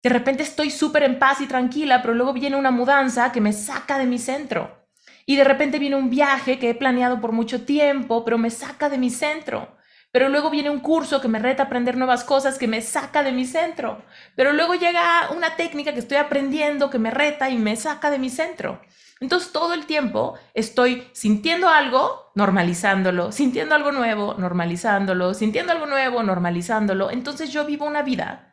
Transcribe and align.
De 0.00 0.10
repente 0.10 0.44
estoy 0.44 0.70
súper 0.70 1.02
en 1.02 1.18
paz 1.18 1.40
y 1.40 1.46
tranquila, 1.46 2.02
pero 2.02 2.14
luego 2.14 2.32
viene 2.32 2.56
una 2.56 2.70
mudanza 2.70 3.32
que 3.32 3.40
me 3.40 3.52
saca 3.52 3.98
de 3.98 4.06
mi 4.06 4.18
centro. 4.18 4.86
Y 5.26 5.36
de 5.36 5.44
repente 5.44 5.80
viene 5.80 5.96
un 5.96 6.08
viaje 6.08 6.58
que 6.58 6.70
he 6.70 6.74
planeado 6.74 7.20
por 7.20 7.32
mucho 7.32 7.64
tiempo, 7.64 8.24
pero 8.24 8.38
me 8.38 8.50
saca 8.50 8.88
de 8.88 8.96
mi 8.96 9.10
centro. 9.10 9.76
Pero 10.12 10.28
luego 10.28 10.50
viene 10.50 10.70
un 10.70 10.80
curso 10.80 11.20
que 11.20 11.28
me 11.28 11.40
reta 11.40 11.64
a 11.64 11.66
aprender 11.66 11.96
nuevas 11.96 12.24
cosas 12.24 12.58
que 12.58 12.68
me 12.68 12.80
saca 12.80 13.22
de 13.22 13.32
mi 13.32 13.44
centro. 13.44 14.02
Pero 14.36 14.52
luego 14.52 14.74
llega 14.74 15.30
una 15.36 15.56
técnica 15.56 15.92
que 15.92 15.98
estoy 15.98 16.16
aprendiendo 16.16 16.90
que 16.90 16.98
me 16.98 17.10
reta 17.10 17.50
y 17.50 17.58
me 17.58 17.76
saca 17.76 18.10
de 18.10 18.18
mi 18.18 18.30
centro. 18.30 18.80
Entonces 19.20 19.52
todo 19.52 19.74
el 19.74 19.84
tiempo 19.84 20.38
estoy 20.54 21.08
sintiendo 21.12 21.68
algo, 21.68 22.30
normalizándolo, 22.36 23.32
sintiendo 23.32 23.74
algo 23.74 23.90
nuevo, 23.90 24.34
normalizándolo, 24.38 25.34
sintiendo 25.34 25.72
algo 25.72 25.86
nuevo, 25.86 26.22
normalizándolo. 26.22 27.10
Entonces 27.10 27.50
yo 27.50 27.66
vivo 27.66 27.84
una 27.84 28.02
vida 28.02 28.47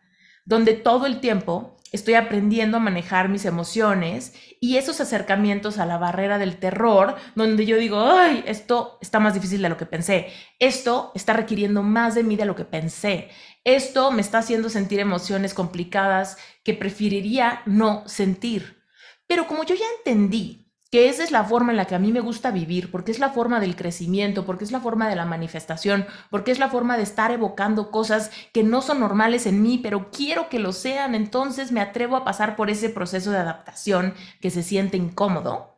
donde 0.46 0.74
todo 0.74 1.06
el 1.06 1.20
tiempo 1.20 1.76
estoy 1.92 2.16
aprendiendo 2.16 2.78
a 2.78 2.82
manejar 2.82 3.30
mis 3.30 3.46
emociones 3.46 4.34
y 4.60 4.78
esos 4.78 5.02
acercamientos 5.02 5.78
a 5.78 5.86
la 5.86 5.98
barrera 5.98 6.38
del 6.38 6.58
terror, 6.58 7.16
donde 7.36 7.66
yo 7.66 7.78
digo, 7.78 8.02
ay, 8.02 8.44
esto 8.48 8.98
está 9.02 9.20
más 9.20 9.34
difícil 9.34 9.62
de 9.62 9.70
lo 9.70 9.78
que 9.78 9.86
pensé, 9.86 10.28
esto 10.60 11.12
está 11.16 11.34
requiriendo 11.34 11.84
más 11.84 12.16
de 12.16 12.24
mí 12.24 12.36
de 12.36 12.46
lo 12.46 12.56
que 12.56 12.66
pensé, 12.66 13.30
esto 13.64 14.12
me 14.12 14.22
está 14.22 14.40
haciendo 14.40 14.70
sentir 14.70 15.00
emociones 15.00 15.54
complicadas 15.54 16.38
que 16.64 16.74
preferiría 16.74 17.62
no 17.66 18.08
sentir. 18.08 18.84
Pero 19.28 19.48
como 19.48 19.64
yo 19.64 19.74
ya 19.74 19.86
entendí 19.98 20.65
que 20.92 21.10
esa 21.10 21.24
es 21.24 21.32
la 21.32 21.44
forma 21.44 21.72
en 21.72 21.78
la 21.78 21.86
que 21.86 21.96
a 21.96 22.00
mí 22.00 22.12
me 22.12 22.20
gusta 22.22 22.52
vivir, 22.52 22.92
porque 22.92 23.12
es 23.12 23.20
la 23.20 23.30
forma 23.30 23.60
del 23.60 23.76
crecimiento, 23.76 24.46
porque 24.46 24.64
es 24.64 24.72
la 24.72 24.80
forma 24.80 25.10
de 25.10 25.16
la 25.16 25.26
manifestación, 25.26 26.06
porque 26.30 26.52
es 26.52 26.60
la 26.60 26.70
forma 26.70 26.98
de 26.98 27.04
estar 27.04 27.32
evocando 27.32 27.92
cosas 27.92 28.32
que 28.54 28.64
no 28.64 28.82
son 28.82 29.00
normales 29.00 29.46
en 29.46 29.62
mí, 29.62 29.80
pero 29.82 30.10
quiero 30.12 30.48
que 30.50 30.60
lo 30.60 30.74
sean, 30.74 31.16
entonces 31.16 31.72
me 31.72 31.82
atrevo 31.82 32.16
a 32.16 32.24
pasar 32.24 32.56
por 32.56 32.70
ese 32.70 32.90
proceso 32.90 33.32
de 33.32 33.38
adaptación 33.38 34.14
que 34.42 34.52
se 34.52 34.64
siente 34.64 34.98
incómodo. 34.98 35.76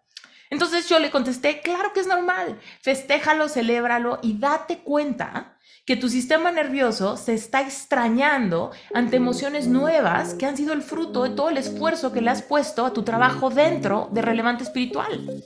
Entonces 0.49 0.87
yo 0.87 0.99
le 0.99 1.11
contesté, 1.11 1.61
claro 1.61 1.91
que 1.93 1.99
es 1.99 2.07
normal, 2.07 2.59
festéjalo, 2.81 3.49
celébralo 3.49 4.19
y 4.21 4.37
date 4.37 4.79
cuenta 4.79 5.56
que 5.87 5.95
tu 5.95 6.09
sistema 6.09 6.51
nervioso 6.51 7.15
se 7.15 7.33
está 7.33 7.61
extrañando 7.61 8.71
ante 8.93 9.15
emociones 9.15 9.69
nuevas 9.69 10.33
que 10.33 10.45
han 10.45 10.57
sido 10.57 10.73
el 10.73 10.81
fruto 10.81 11.23
de 11.23 11.29
todo 11.29 11.49
el 11.49 11.55
esfuerzo 11.55 12.11
que 12.11 12.19
le 12.19 12.29
has 12.29 12.41
puesto 12.41 12.85
a 12.85 12.91
tu 12.91 13.03
trabajo 13.03 13.49
dentro 13.49 14.09
de 14.11 14.21
relevante 14.21 14.65
espiritual. 14.65 15.41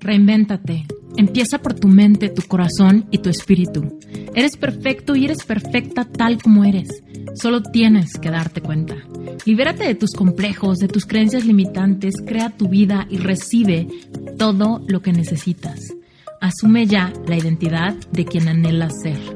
Reinvéntate. 0.00 0.86
Empieza 1.16 1.58
por 1.58 1.74
tu 1.74 1.86
mente, 1.86 2.28
tu 2.30 2.42
corazón 2.42 3.06
y 3.12 3.18
tu 3.18 3.30
espíritu. 3.30 4.00
Eres 4.34 4.56
perfecto 4.56 5.14
y 5.14 5.24
eres 5.24 5.44
perfecta 5.44 6.04
tal 6.04 6.42
como 6.42 6.64
eres. 6.64 6.88
Solo 7.34 7.62
tienes 7.62 8.18
que 8.18 8.30
darte 8.30 8.60
cuenta. 8.60 8.96
Libérate 9.44 9.84
de 9.84 9.94
tus 9.94 10.14
complejos, 10.14 10.78
de 10.78 10.88
tus 10.88 11.06
creencias 11.06 11.44
limitantes, 11.44 12.16
crea 12.26 12.50
tu 12.50 12.68
vida 12.68 13.06
y 13.08 13.18
recibe 13.18 13.86
todo 14.36 14.82
lo 14.88 15.00
que 15.00 15.12
necesitas. 15.12 15.94
Asume 16.40 16.86
ya 16.86 17.12
la 17.28 17.36
identidad 17.36 17.94
de 18.10 18.24
quien 18.24 18.48
anhelas 18.48 19.00
ser. 19.00 19.35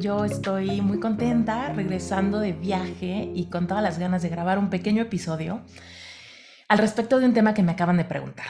Yo 0.00 0.24
estoy 0.24 0.80
muy 0.80 0.98
contenta 0.98 1.74
regresando 1.74 2.40
de 2.40 2.54
viaje 2.54 3.30
y 3.34 3.50
con 3.50 3.66
todas 3.66 3.82
las 3.82 3.98
ganas 3.98 4.22
de 4.22 4.30
grabar 4.30 4.58
un 4.58 4.70
pequeño 4.70 5.02
episodio 5.02 5.60
al 6.68 6.78
respecto 6.78 7.18
de 7.18 7.26
un 7.26 7.34
tema 7.34 7.52
que 7.52 7.62
me 7.62 7.72
acaban 7.72 7.98
de 7.98 8.06
preguntar. 8.06 8.46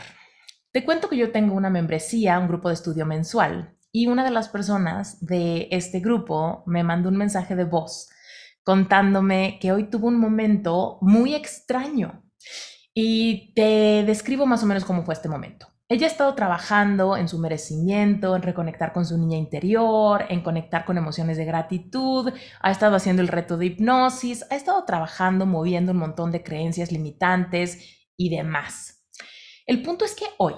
Te 0.70 0.84
cuento 0.84 1.08
que 1.08 1.16
yo 1.16 1.32
tengo 1.32 1.54
una 1.54 1.68
membresía, 1.68 2.38
un 2.38 2.46
grupo 2.46 2.68
de 2.68 2.74
estudio 2.74 3.04
mensual, 3.04 3.76
y 3.90 4.06
una 4.06 4.22
de 4.22 4.30
las 4.30 4.48
personas 4.48 5.18
de 5.26 5.66
este 5.72 5.98
grupo 5.98 6.62
me 6.66 6.84
mandó 6.84 7.08
un 7.08 7.16
mensaje 7.16 7.56
de 7.56 7.64
voz 7.64 8.10
contándome 8.62 9.58
que 9.60 9.72
hoy 9.72 9.90
tuvo 9.90 10.06
un 10.06 10.20
momento 10.20 10.98
muy 11.00 11.34
extraño. 11.34 12.22
Y 12.94 13.52
te 13.54 14.04
describo 14.06 14.46
más 14.46 14.62
o 14.62 14.66
menos 14.66 14.84
cómo 14.84 15.04
fue 15.04 15.14
este 15.14 15.28
momento. 15.28 15.66
Ella 15.92 16.06
ha 16.06 16.10
estado 16.10 16.32
trabajando 16.36 17.16
en 17.16 17.26
su 17.26 17.36
merecimiento, 17.40 18.36
en 18.36 18.42
reconectar 18.42 18.92
con 18.92 19.04
su 19.04 19.18
niña 19.18 19.36
interior, 19.36 20.24
en 20.28 20.40
conectar 20.40 20.84
con 20.84 20.96
emociones 20.96 21.36
de 21.36 21.44
gratitud, 21.44 22.32
ha 22.60 22.70
estado 22.70 22.94
haciendo 22.94 23.22
el 23.22 23.26
reto 23.26 23.56
de 23.56 23.66
hipnosis, 23.66 24.46
ha 24.52 24.54
estado 24.54 24.84
trabajando, 24.84 25.46
moviendo 25.46 25.90
un 25.90 25.98
montón 25.98 26.30
de 26.30 26.44
creencias 26.44 26.92
limitantes 26.92 28.06
y 28.16 28.30
demás. 28.30 29.04
El 29.66 29.82
punto 29.82 30.04
es 30.04 30.14
que 30.14 30.26
hoy 30.38 30.54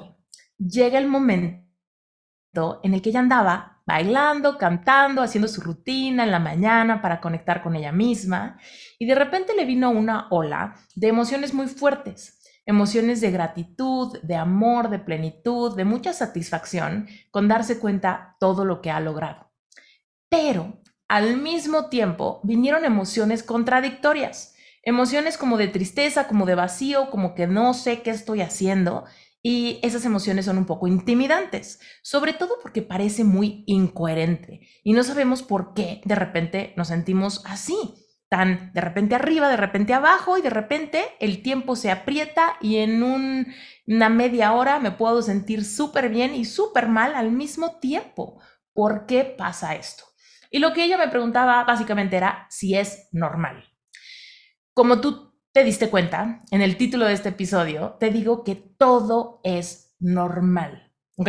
llega 0.59 0.99
el 0.99 1.09
momento 1.09 2.81
en 2.83 2.93
el 2.93 3.01
que 3.01 3.09
ella 3.09 3.21
andaba 3.21 3.83
bailando, 3.87 4.59
cantando, 4.59 5.23
haciendo 5.23 5.49
su 5.49 5.63
rutina 5.63 6.25
en 6.25 6.31
la 6.31 6.41
mañana 6.41 7.01
para 7.01 7.23
conectar 7.23 7.63
con 7.63 7.75
ella 7.75 7.91
misma 7.91 8.59
y 8.99 9.07
de 9.07 9.15
repente 9.15 9.57
le 9.57 9.65
vino 9.65 9.89
una 9.89 10.29
ola 10.29 10.75
de 10.95 11.09
emociones 11.09 11.55
muy 11.55 11.69
fuertes 11.69 12.42
emociones 12.67 13.21
de 13.21 13.31
gratitud, 13.31 14.19
de 14.23 14.37
amor, 14.37 14.89
de 14.89 14.99
plenitud, 14.99 15.77
de 15.77 15.85
mucha 15.85 16.13
satisfacción 16.13 17.09
con 17.31 17.49
darse 17.49 17.79
cuenta 17.79 18.37
todo 18.39 18.65
lo 18.65 18.81
que 18.81 18.91
ha 18.91 19.01
logrado. 19.01 19.53
Pero 20.29 20.81
al 21.09 21.37
mismo 21.37 21.89
tiempo 21.89 22.41
vinieron 22.43 22.85
emociones 22.85 23.43
contradictorias, 23.43 24.55
emociones 24.83 25.37
como 25.37 25.59
de 25.59 25.69
tristeza, 25.69 26.27
como 26.27 26.47
de 26.47 26.55
vacío, 26.55 27.11
como 27.11 27.35
que 27.35 27.47
no 27.47 27.75
sé 27.75 28.03
qué 28.03 28.11
estoy 28.11 28.41
haciendo. 28.41 29.05
Y 29.43 29.81
esas 29.83 30.05
emociones 30.05 30.45
son 30.45 30.57
un 30.57 30.67
poco 30.67 30.87
intimidantes, 30.87 31.81
sobre 32.03 32.33
todo 32.33 32.59
porque 32.63 32.81
parece 32.81 33.25
muy 33.25 33.65
incoherente 33.67 34.61
y 34.85 34.93
no 34.93 35.03
sabemos 35.03 35.43
por 35.43 35.75
qué 35.75 36.01
de 36.05 36.15
repente 36.15 36.73
nos 36.77 36.89
sentimos 36.89 37.43
así 37.45 38.02
de 38.33 38.81
repente 38.81 39.15
arriba, 39.15 39.51
de 39.51 39.59
repente 39.59 39.93
abajo 39.93 40.39
y 40.39 40.43
de 40.43 40.49
repente 40.49 41.05
el 41.21 41.43
tiempo 41.43 41.77
se 41.77 41.91
aprieta 41.91 42.57
y 42.63 42.79
en 42.79 43.03
una 43.03 44.09
media 44.09 44.53
hora 44.53 44.79
me 44.79 44.91
puedo 44.91 45.21
sentir 45.21 45.67
súper 45.67 46.09
bien 46.09 46.35
y 46.35 46.47
súper 46.47 46.89
mal 46.89 47.15
al 47.15 47.31
mismo 47.31 47.79
tiempo. 47.79 48.41
¿Por 48.73 49.05
qué 49.05 49.25
pasa 49.25 49.75
esto? 49.75 50.05
Y 50.51 50.61
lo 50.61 50.73
que 50.73 50.85
ella 50.85 50.97
me 50.97 51.09
preguntaba 51.09 51.63
básicamente 51.65 52.17
era 52.17 52.47
si 52.49 52.75
es 52.75 53.09
normal. 53.13 53.65
Como 54.73 55.03
tú 55.03 55.39
te 55.53 55.63
diste 55.63 55.91
cuenta 55.91 56.43
en 56.51 56.63
el 56.63 56.79
título 56.79 57.05
de 57.05 57.13
este 57.13 57.29
episodio, 57.29 57.99
te 58.01 58.11
digo 58.11 58.45
que 58.45 58.55
todo 58.55 59.43
es 59.45 59.95
normal, 60.01 60.91
¿ok? 61.17 61.29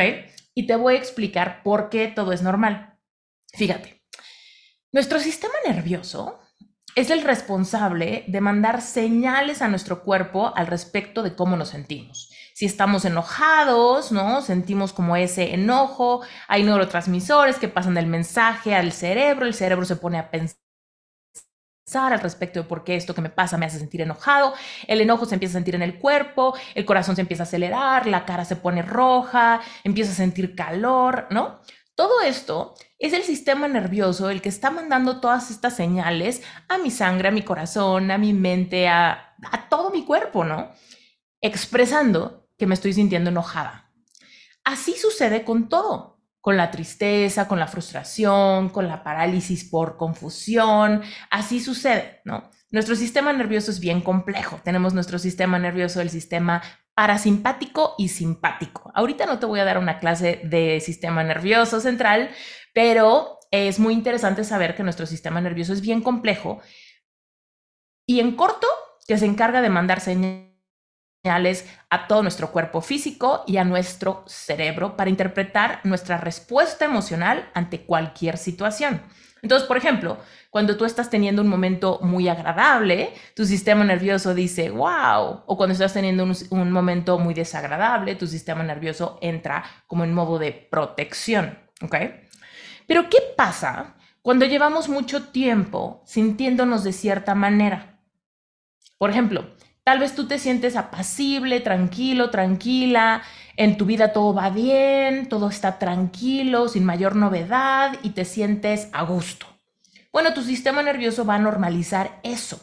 Y 0.53 0.67
te 0.67 0.77
voy 0.77 0.95
a 0.95 0.99
explicar 0.99 1.63
por 1.63 1.89
qué 1.89 2.07
todo 2.07 2.31
es 2.31 2.41
normal. 2.41 2.97
Fíjate, 3.53 4.05
nuestro 4.93 5.19
sistema 5.19 5.53
nervioso 5.67 6.39
es 6.95 7.09
el 7.09 7.21
responsable 7.23 8.23
de 8.27 8.41
mandar 8.41 8.81
señales 8.81 9.61
a 9.61 9.67
nuestro 9.67 10.03
cuerpo 10.03 10.53
al 10.55 10.67
respecto 10.67 11.23
de 11.23 11.35
cómo 11.35 11.55
nos 11.55 11.69
sentimos. 11.69 12.29
Si 12.53 12.65
estamos 12.65 13.03
enojados, 13.05 14.11
¿no? 14.11 14.41
Sentimos 14.41 14.93
como 14.93 15.15
ese 15.15 15.53
enojo, 15.53 16.21
hay 16.47 16.63
neurotransmisores 16.63 17.57
que 17.57 17.67
pasan 17.67 17.97
el 17.97 18.05
mensaje 18.05 18.75
al 18.75 18.91
cerebro, 18.91 19.47
el 19.47 19.55
cerebro 19.55 19.85
se 19.85 19.95
pone 19.95 20.19
a 20.19 20.29
pensar 20.29 20.55
al 22.13 22.19
respecto 22.19 22.61
de 22.61 22.67
por 22.67 22.83
qué 22.83 22.95
esto 22.95 23.15
que 23.15 23.21
me 23.21 23.29
pasa 23.29 23.57
me 23.57 23.65
hace 23.65 23.79
sentir 23.79 24.01
enojado, 24.01 24.53
el 24.87 25.01
enojo 25.01 25.25
se 25.25 25.35
empieza 25.35 25.53
a 25.53 25.59
sentir 25.59 25.75
en 25.75 25.81
el 25.81 25.99
cuerpo, 25.99 26.55
el 26.75 26.85
corazón 26.85 27.15
se 27.15 27.21
empieza 27.21 27.43
a 27.43 27.45
acelerar, 27.45 28.05
la 28.05 28.25
cara 28.25 28.45
se 28.45 28.55
pone 28.55 28.83
roja, 28.83 29.61
empieza 29.83 30.11
a 30.11 30.15
sentir 30.15 30.55
calor, 30.55 31.27
¿no? 31.31 31.59
Todo 31.95 32.21
esto 32.21 32.73
es 32.97 33.13
el 33.13 33.23
sistema 33.23 33.67
nervioso 33.67 34.29
el 34.29 34.41
que 34.41 34.49
está 34.49 34.71
mandando 34.71 35.19
todas 35.19 35.51
estas 35.51 35.75
señales 35.75 36.41
a 36.67 36.79
mi 36.79 36.89
sangre, 36.89 37.27
a 37.27 37.31
mi 37.31 37.43
corazón, 37.43 38.09
a 38.09 38.17
mi 38.17 38.33
mente, 38.33 38.87
a, 38.87 39.35
todo 39.69 39.91
mi 39.91 40.03
cuerpo, 40.03 40.43
¿no? 40.43 40.71
Expresando 41.41 42.47
que 42.57 42.65
me 42.65 42.73
estoy 42.73 42.93
sintiendo 42.93 43.29
enojada. 43.29 43.91
Así 44.63 44.93
sucede 44.93 45.43
con 45.43 45.69
todo, 45.69 46.21
con 46.41 46.57
la 46.57 46.71
tristeza, 46.71 47.47
con 47.47 47.59
la 47.59 47.67
frustración, 47.67 48.69
con 48.69 48.87
la 48.87 49.03
parálisis 49.03 49.69
por 49.69 49.97
confusión, 49.97 51.03
así 51.29 51.59
sucede, 51.59 52.21
¿no? 52.25 52.49
Nuestro 52.71 52.95
sistema 52.95 53.31
nervioso 53.33 53.69
es 53.69 53.79
bien 53.79 54.01
complejo. 54.01 54.59
Tenemos 54.63 54.95
nuestro 54.95 55.19
sistema 55.19 55.59
nervioso, 55.59 56.01
el 56.01 56.09
sistema 56.09 56.63
parasimpático 56.95 57.95
y 57.97 58.09
simpático. 58.09 58.91
Ahorita 58.93 59.25
no 59.25 59.39
te 59.39 59.45
voy 59.45 59.59
a 59.59 59.65
dar 59.65 59.77
una 59.77 59.99
clase 59.99 60.41
de 60.43 60.79
sistema 60.79 61.23
nervioso 61.23 61.79
central, 61.79 62.29
pero 62.73 63.39
es 63.51 63.79
muy 63.79 63.93
interesante 63.93 64.43
saber 64.43 64.75
que 64.75 64.83
nuestro 64.83 65.05
sistema 65.05 65.41
nervioso 65.41 65.73
es 65.73 65.81
bien 65.81 66.01
complejo 66.01 66.61
y 68.05 68.19
en 68.19 68.35
corto, 68.35 68.67
que 69.07 69.17
se 69.17 69.25
encarga 69.25 69.61
de 69.61 69.69
mandar 69.69 69.99
señales 70.01 71.65
a 71.89 72.07
todo 72.07 72.21
nuestro 72.21 72.51
cuerpo 72.51 72.81
físico 72.81 73.43
y 73.47 73.57
a 73.57 73.63
nuestro 73.63 74.23
cerebro 74.27 74.97
para 74.97 75.09
interpretar 75.09 75.79
nuestra 75.83 76.17
respuesta 76.17 76.85
emocional 76.85 77.49
ante 77.53 77.85
cualquier 77.85 78.37
situación. 78.37 79.01
Entonces, 79.43 79.67
por 79.67 79.75
ejemplo, 79.75 80.17
cuando 80.49 80.77
tú 80.77 80.85
estás 80.85 81.09
teniendo 81.09 81.41
un 81.41 81.49
momento 81.49 81.99
muy 82.01 82.29
agradable, 82.29 83.13
tu 83.35 83.45
sistema 83.45 83.83
nervioso 83.83 84.33
dice, 84.33 84.69
wow, 84.69 85.43
o 85.45 85.57
cuando 85.57 85.73
estás 85.73 85.93
teniendo 85.93 86.25
un, 86.49 86.71
momento 86.71 87.19
muy 87.19 87.33
desagradable, 87.33 88.15
tu 88.15 88.25
sistema 88.25 88.63
nervioso 88.63 89.19
entra 89.21 89.65
como 89.85 90.05
en 90.05 90.13
modo 90.13 90.39
de 90.39 90.53
protección, 90.53 91.59
¿ok? 91.81 91.95
Pero 92.87 93.09
¿qué 93.09 93.17
pasa 93.35 93.95
cuando 94.21 94.45
llevamos 94.45 94.87
mucho 94.87 95.27
tiempo 95.27 96.01
sintiéndonos 96.05 96.85
de 96.85 96.93
cierta 96.93 97.35
manera? 97.35 97.99
Por 98.97 99.09
ejemplo, 99.09 99.45
Tal 99.83 99.99
vez 99.99 100.15
tú 100.15 100.27
te 100.27 100.39
sientes 100.39 100.77
apacible, 100.77 101.59
tranquilo, 101.59 102.29
tranquila, 102.29 103.21
en 103.55 103.77
tu 103.77 103.85
vida 103.85 104.13
todo 104.13 104.33
va 104.33 104.49
bien, 104.49 105.29
todo 105.29 105.49
está 105.49 105.79
tranquilo, 105.79 106.67
sin 106.67 106.85
mayor 106.85 107.15
novedad 107.15 107.97
y 108.03 108.11
te 108.11 108.25
sientes 108.25 108.89
a 108.93 109.03
gusto. 109.03 109.45
Bueno, 110.11 110.33
tu 110.33 110.43
sistema 110.43 110.83
nervioso 110.83 111.25
va 111.25 111.35
a 111.35 111.39
normalizar 111.39 112.19
eso. 112.23 112.59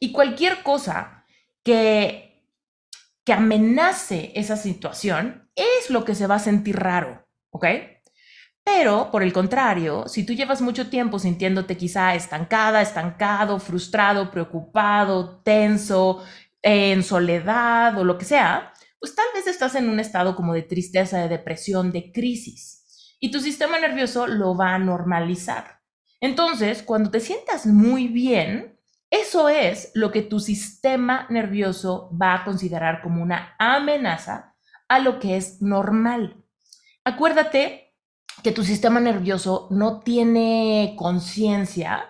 Y 0.00 0.12
cualquier 0.12 0.62
cosa 0.62 1.24
que, 1.62 2.46
que 3.24 3.32
amenace 3.32 4.32
esa 4.34 4.56
situación 4.56 5.50
es 5.54 5.90
lo 5.90 6.04
que 6.04 6.14
se 6.14 6.26
va 6.26 6.36
a 6.36 6.40
sentir 6.40 6.76
raro, 6.76 7.26
¿ok? 7.50 7.66
Pero, 8.64 9.10
por 9.10 9.22
el 9.22 9.32
contrario, 9.32 10.04
si 10.06 10.24
tú 10.24 10.34
llevas 10.34 10.62
mucho 10.62 10.88
tiempo 10.88 11.18
sintiéndote 11.18 11.76
quizá 11.76 12.14
estancada, 12.14 12.80
estancado, 12.80 13.58
frustrado, 13.58 14.30
preocupado, 14.30 15.40
tenso, 15.42 16.22
en 16.62 17.02
soledad 17.02 17.98
o 17.98 18.04
lo 18.04 18.18
que 18.18 18.24
sea, 18.24 18.72
pues 19.02 19.16
tal 19.16 19.26
vez 19.34 19.48
estás 19.48 19.74
en 19.74 19.88
un 19.88 19.98
estado 19.98 20.36
como 20.36 20.54
de 20.54 20.62
tristeza, 20.62 21.18
de 21.18 21.28
depresión, 21.28 21.90
de 21.90 22.12
crisis. 22.12 23.16
Y 23.18 23.32
tu 23.32 23.40
sistema 23.40 23.80
nervioso 23.80 24.28
lo 24.28 24.56
va 24.56 24.76
a 24.76 24.78
normalizar. 24.78 25.80
Entonces, 26.20 26.84
cuando 26.84 27.10
te 27.10 27.18
sientas 27.18 27.66
muy 27.66 28.06
bien, 28.06 28.78
eso 29.10 29.48
es 29.48 29.90
lo 29.94 30.12
que 30.12 30.22
tu 30.22 30.38
sistema 30.38 31.26
nervioso 31.30 32.16
va 32.16 32.34
a 32.34 32.44
considerar 32.44 33.02
como 33.02 33.24
una 33.24 33.56
amenaza 33.58 34.54
a 34.86 35.00
lo 35.00 35.18
que 35.18 35.36
es 35.36 35.60
normal. 35.60 36.44
Acuérdate 37.04 37.96
que 38.44 38.52
tu 38.52 38.62
sistema 38.62 39.00
nervioso 39.00 39.66
no 39.72 39.98
tiene 39.98 40.94
conciencia 40.96 42.04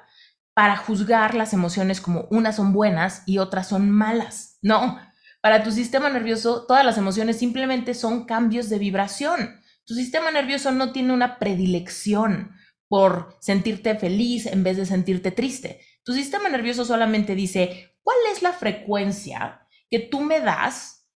para 0.52 0.76
juzgar 0.76 1.34
las 1.34 1.54
emociones 1.54 2.02
como 2.02 2.26
unas 2.30 2.56
son 2.56 2.74
buenas 2.74 3.22
y 3.24 3.38
otras 3.38 3.66
son 3.66 3.90
malas. 3.90 4.58
No, 4.60 4.98
para 5.42 5.64
tu 5.64 5.72
sistema 5.72 6.08
nervioso 6.08 6.64
todas 6.66 6.84
las 6.86 6.96
emociones 6.96 7.36
simplemente 7.36 7.94
son 7.94 8.24
cambios 8.24 8.70
de 8.70 8.78
vibración. 8.78 9.60
Tu 9.84 9.94
sistema 9.94 10.30
nervioso 10.30 10.70
no 10.70 10.92
tiene 10.92 11.12
una 11.12 11.40
predilección 11.40 12.52
por 12.88 13.36
sentirte 13.40 13.96
feliz 13.96 14.46
en 14.46 14.62
vez 14.62 14.76
de 14.76 14.86
sentirte 14.86 15.32
triste. 15.32 15.80
Tu 16.04 16.12
sistema 16.12 16.48
nervioso 16.48 16.84
solamente 16.84 17.34
dice, 17.34 17.96
¿cuál 18.02 18.18
es 18.32 18.42
la 18.42 18.52
frecuencia 18.52 19.66
que 19.90 19.98
tú 19.98 20.20
me 20.20 20.38
das 20.38 21.10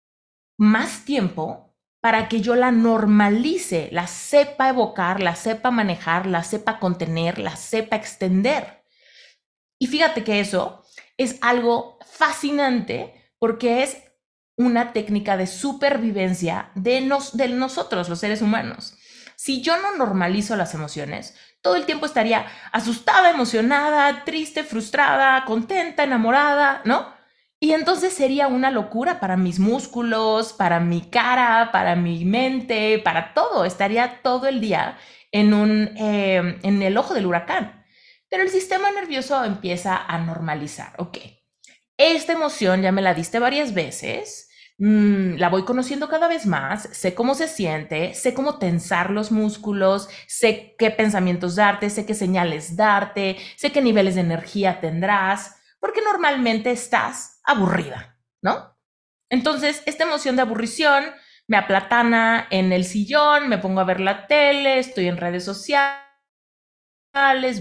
más 0.58 1.04
tiempo 1.04 1.76
para 2.00 2.28
que 2.28 2.40
yo 2.40 2.56
la 2.56 2.72
normalice, 2.72 3.90
la 3.92 4.08
sepa 4.08 4.70
evocar, 4.70 5.22
la 5.22 5.36
sepa 5.36 5.70
manejar, 5.70 6.26
la 6.26 6.42
sepa 6.42 6.80
contener, 6.80 7.38
la 7.38 7.54
sepa 7.54 7.94
extender? 7.94 8.82
Y 9.78 9.86
fíjate 9.86 10.24
que 10.24 10.40
eso 10.40 10.82
es 11.16 11.38
algo 11.42 11.98
fascinante 12.04 13.32
porque 13.38 13.84
es 13.84 14.05
una 14.56 14.92
técnica 14.92 15.36
de 15.36 15.46
supervivencia 15.46 16.70
de, 16.74 17.00
nos, 17.00 17.36
de 17.36 17.48
nosotros, 17.48 18.08
los 18.08 18.20
seres 18.20 18.42
humanos. 18.42 18.94
Si 19.36 19.60
yo 19.60 19.76
no 19.76 19.96
normalizo 19.96 20.56
las 20.56 20.74
emociones, 20.74 21.36
todo 21.60 21.76
el 21.76 21.84
tiempo 21.84 22.06
estaría 22.06 22.46
asustada, 22.72 23.30
emocionada, 23.30 24.24
triste, 24.24 24.64
frustrada, 24.64 25.44
contenta, 25.44 26.04
enamorada, 26.04 26.80
¿no? 26.84 27.14
Y 27.58 27.72
entonces 27.72 28.12
sería 28.12 28.48
una 28.48 28.70
locura 28.70 29.18
para 29.18 29.36
mis 29.36 29.58
músculos, 29.58 30.52
para 30.52 30.80
mi 30.80 31.02
cara, 31.02 31.70
para 31.72 31.96
mi 31.96 32.24
mente, 32.24 32.98
para 32.98 33.34
todo. 33.34 33.64
Estaría 33.64 34.20
todo 34.22 34.46
el 34.46 34.60
día 34.60 34.98
en, 35.32 35.54
un, 35.54 35.90
eh, 35.96 36.58
en 36.62 36.82
el 36.82 36.96
ojo 36.96 37.14
del 37.14 37.26
huracán. 37.26 37.84
Pero 38.28 38.42
el 38.42 38.50
sistema 38.50 38.90
nervioso 38.90 39.42
empieza 39.44 39.96
a 39.96 40.18
normalizar. 40.18 40.94
Ok, 40.98 41.18
esta 41.96 42.32
emoción 42.32 42.82
ya 42.82 42.92
me 42.92 43.02
la 43.02 43.14
diste 43.14 43.38
varias 43.38 43.72
veces, 43.72 44.45
mm, 44.78 45.36
la 45.36 45.48
voy 45.48 45.64
conociendo 45.64 46.08
cada 46.08 46.28
vez 46.28 46.46
más, 46.46 46.88
sé 46.92 47.14
cómo 47.14 47.34
se 47.34 47.48
siente, 47.48 48.14
sé 48.14 48.34
cómo 48.34 48.58
tensar 48.58 49.10
los 49.10 49.32
músculos, 49.32 50.08
sé 50.26 50.74
qué 50.78 50.90
pensamientos 50.90 51.56
darte, 51.56 51.90
sé 51.90 52.06
qué 52.06 52.14
señales 52.14 52.76
darte, 52.76 53.36
sé 53.56 53.72
qué 53.72 53.80
niveles 53.82 54.14
de 54.14 54.22
energía 54.22 54.80
tendrás, 54.80 55.56
porque 55.80 56.02
normalmente 56.02 56.70
estás 56.70 57.40
aburrida, 57.44 58.18
¿no? 58.42 58.76
Entonces, 59.30 59.82
esta 59.86 60.04
emoción 60.04 60.36
de 60.36 60.42
aburrición 60.42 61.04
me 61.48 61.56
aplatana 61.56 62.48
en 62.50 62.72
el 62.72 62.84
sillón, 62.84 63.48
me 63.48 63.58
pongo 63.58 63.80
a 63.80 63.84
ver 63.84 64.00
la 64.00 64.26
tele, 64.26 64.78
estoy 64.78 65.08
en 65.08 65.16
redes 65.16 65.44
sociales 65.44 66.06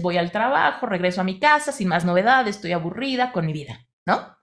voy 0.02 0.18
al 0.18 0.30
trabajo, 0.32 0.86
regreso 0.86 1.20
a 1.20 1.24
mi 1.24 1.38
casa 1.40 1.72
sin 1.72 1.88
más 1.88 2.04
novedades, 2.04 2.56
estoy 2.56 2.72
aburrida 2.72 3.32
con 3.32 3.46
mi 3.46 3.52
vida, 3.52 3.86
¿no? 4.06 4.35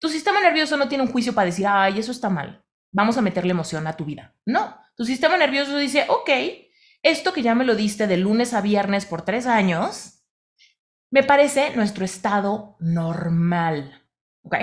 Tu 0.00 0.08
sistema 0.08 0.40
nervioso 0.40 0.76
no 0.76 0.88
tiene 0.88 1.04
un 1.04 1.10
juicio 1.10 1.34
para 1.34 1.46
decir, 1.46 1.66
ay, 1.68 1.98
eso 1.98 2.10
está 2.10 2.30
mal, 2.30 2.64
vamos 2.92 3.16
a 3.18 3.22
meterle 3.22 3.52
emoción 3.52 3.86
a 3.86 3.96
tu 3.96 4.04
vida. 4.04 4.34
No, 4.46 4.76
tu 4.96 5.04
sistema 5.04 5.36
nervioso 5.36 5.76
dice, 5.76 6.06
ok, 6.08 6.30
esto 7.02 7.32
que 7.32 7.42
ya 7.42 7.54
me 7.54 7.64
lo 7.64 7.74
diste 7.74 8.06
de 8.06 8.16
lunes 8.16 8.54
a 8.54 8.60
viernes 8.60 9.06
por 9.06 9.22
tres 9.22 9.46
años, 9.46 10.24
me 11.10 11.22
parece 11.22 11.76
nuestro 11.76 12.04
estado 12.04 12.76
normal, 12.80 14.06
¿ok? 14.42 14.56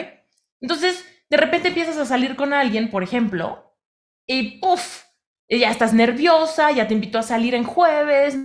Entonces, 0.61 1.05
de 1.29 1.37
repente 1.37 1.69
empiezas 1.69 1.97
a 1.97 2.05
salir 2.05 2.35
con 2.35 2.53
alguien, 2.53 2.89
por 2.89 3.03
ejemplo, 3.03 3.77
y 4.25 4.59
puff, 4.59 5.03
ya 5.49 5.69
estás 5.69 5.93
nerviosa, 5.93 6.71
ya 6.71 6.87
te 6.87 6.93
invito 6.93 7.19
a 7.19 7.23
salir 7.23 7.53
en 7.53 7.63
jueves, 7.63 8.37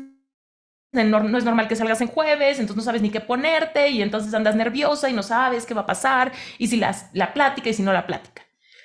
no, 0.92 1.38
es 1.38 1.44
normal 1.44 1.68
que 1.68 1.76
salgas 1.76 2.00
en 2.02 2.08
jueves, 2.08 2.58
entonces 2.58 2.76
no 2.76 2.82
sabes 2.82 3.02
ni 3.02 3.10
qué 3.10 3.20
ponerte 3.20 3.88
y 3.88 4.02
entonces 4.02 4.32
andas 4.34 4.54
nerviosa 4.54 5.08
y 5.08 5.14
no 5.14 5.22
sabes 5.22 5.64
qué 5.64 5.74
va 5.74 5.82
a 5.82 5.86
pasar 5.86 6.32
y 6.58 6.68
si 6.68 6.76
la, 6.76 6.94
la 7.14 7.32
plática 7.32 7.70
y 7.70 7.74
si 7.74 7.82
no 7.82 7.92
la 7.92 8.06
plática. 8.06 8.42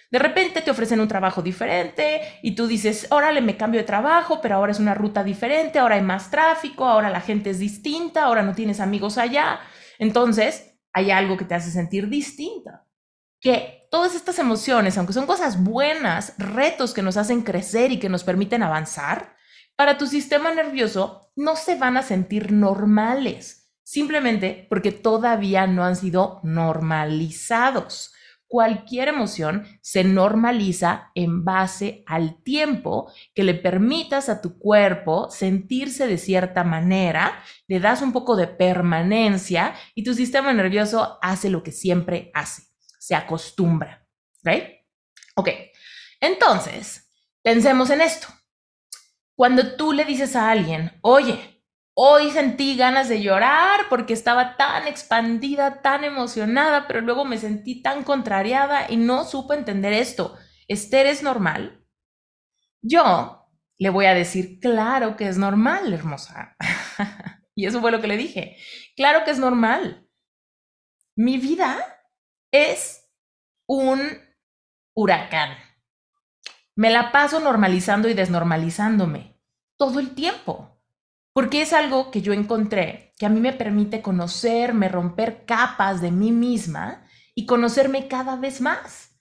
De 0.10 0.20
repente 0.20 0.62
te 0.62 0.72
ofrecen 0.72 1.02
un 1.02 1.10
trabajo 1.10 1.42
diferente 1.42 2.40
y 2.42 2.56
tú 2.56 2.66
dices, 2.66 3.08
órale, 3.10 3.42
me 3.42 3.58
cambio 3.58 3.82
de 3.82 3.86
trabajo, 3.86 4.40
pero 4.42 4.56
ahora 4.56 4.72
es 4.72 4.80
una 4.80 4.94
ruta 4.94 5.22
diferente, 5.22 5.80
ahora 5.80 5.96
hay 5.96 6.02
más 6.02 6.32
tráfico, 6.32 6.86
ahora 6.86 7.10
la 7.10 7.20
gente 7.20 7.50
es 7.50 7.60
distinta, 7.60 8.24
ahora 8.24 8.42
no 8.42 8.56
tienes 8.56 8.80
amigos 8.80 9.18
allá. 9.18 9.60
Entonces, 10.00 10.80
hay 10.94 11.12
algo 11.12 11.36
que 11.36 11.44
te 11.44 11.56
hace 11.56 11.72
sentir 11.72 12.08
distinta. 12.08 12.86
Que 13.42 13.88
todas 13.92 14.16
estas 14.16 14.40
emociones, 14.40 14.98
aunque 14.98 15.12
son 15.12 15.26
cosas 15.26 15.62
buenas, 15.62 16.36
retos 16.38 16.94
que 16.94 17.02
nos 17.02 17.18
hacen 17.18 17.42
crecer 17.42 17.92
y 17.92 18.00
que 18.00 18.08
nos 18.08 18.24
permiten 18.24 18.64
avanzar, 18.64 19.36
para 19.76 19.98
tu 19.98 20.08
sistema 20.08 20.54
nervioso 20.54 21.27
no 21.38 21.56
se 21.56 21.76
van 21.76 21.96
a 21.98 22.04
sentir 22.04 22.52
normales, 22.52 23.72
simplemente 23.84 24.66
porque 24.70 24.92
todavía 24.92 25.68
no 25.68 25.86
han 25.86 25.96
sido 25.96 26.42
normalizados. 26.44 28.14
Cualquier 28.48 29.10
emoción 29.10 29.68
se 29.82 30.04
normaliza 30.04 31.12
en 31.14 31.46
base 31.46 32.04
al 32.08 32.42
tiempo 32.44 33.12
que 33.36 33.44
le 33.44 33.54
permitas 33.54 34.30
a 34.30 34.42
tu 34.42 34.58
cuerpo 34.58 35.30
sentirse 35.30 36.08
de 36.08 36.18
cierta 36.18 36.64
manera, 36.64 37.44
le 37.68 37.80
das 37.80 38.02
un 38.02 38.14
poco 38.14 38.36
de 38.36 38.48
permanencia 38.48 39.76
y 39.96 40.04
tu 40.04 40.14
sistema 40.14 40.54
nervioso 40.54 41.20
hace 41.22 41.50
lo 41.50 41.62
que 41.62 41.72
siempre 41.72 42.32
hace, 42.34 42.64
se 43.00 43.16
acostumbra. 43.16 44.08
¿Right? 44.44 44.64
Ok, 45.36 45.50
entonces, 46.20 47.12
pensemos 47.44 47.90
en 47.90 48.02
esto. 48.02 48.28
Cuando 49.38 49.76
tú 49.76 49.94
le 49.94 50.04
dices 50.04 50.36
a 50.36 50.50
alguien, 50.50 50.98
oye, 51.02 51.64
hoy 51.94 52.32
sentí 52.32 52.76
ganas 52.76 53.08
de 53.08 53.22
llorar 53.22 53.82
porque 53.88 54.14
estaba 54.14 54.58
tan 54.58 54.88
expandida, 54.88 55.84
tan 55.84 56.04
emocionada, 56.04 56.88
pero 56.88 57.02
luego 57.02 57.24
me 57.24 57.38
sentí 57.38 57.84
tan 57.84 58.04
contrariada 58.04 58.88
y 58.90 58.98
no 58.98 59.26
supo 59.26 59.54
entender 59.54 59.94
esto. 59.94 60.36
Esther 60.68 61.06
es 61.06 61.22
normal. 61.22 61.86
Yo 62.82 63.48
le 63.78 63.92
voy 63.92 64.08
a 64.08 64.16
decir, 64.16 64.60
claro 64.60 65.16
que 65.16 65.28
es 65.28 65.38
normal, 65.38 65.94
hermosa. 65.94 66.56
y 67.56 67.68
eso 67.68 67.80
fue 67.80 67.92
lo 67.92 68.02
que 68.02 68.08
le 68.08 68.18
dije. 68.18 68.58
Claro 68.96 69.24
que 69.24 69.30
es 69.30 69.38
normal. 69.38 70.10
Mi 71.16 71.38
vida 71.38 71.78
es 72.52 73.08
un 73.68 74.00
huracán. 74.96 75.67
Me 76.78 76.92
la 76.92 77.12
paso 77.12 77.40
normalizando 77.40 78.08
y 78.08 78.14
desnormalizándome 78.14 79.36
todo 79.78 80.00
el 80.00 80.14
tiempo, 80.14 80.80
porque 81.34 81.64
es 81.64 81.74
algo 81.74 82.12
que 82.12 82.22
yo 82.22 82.34
encontré 82.34 83.16
que 83.18 83.26
a 83.26 83.30
mí 83.30 83.40
me 83.40 83.52
permite 83.52 84.04
conocerme, 84.04 84.88
romper 84.88 85.44
capas 85.48 86.02
de 86.02 86.12
mí 86.12 86.32
misma 86.32 87.04
y 87.34 87.48
conocerme 87.48 88.08
cada 88.08 88.36
vez 88.36 88.62
más. 88.62 89.20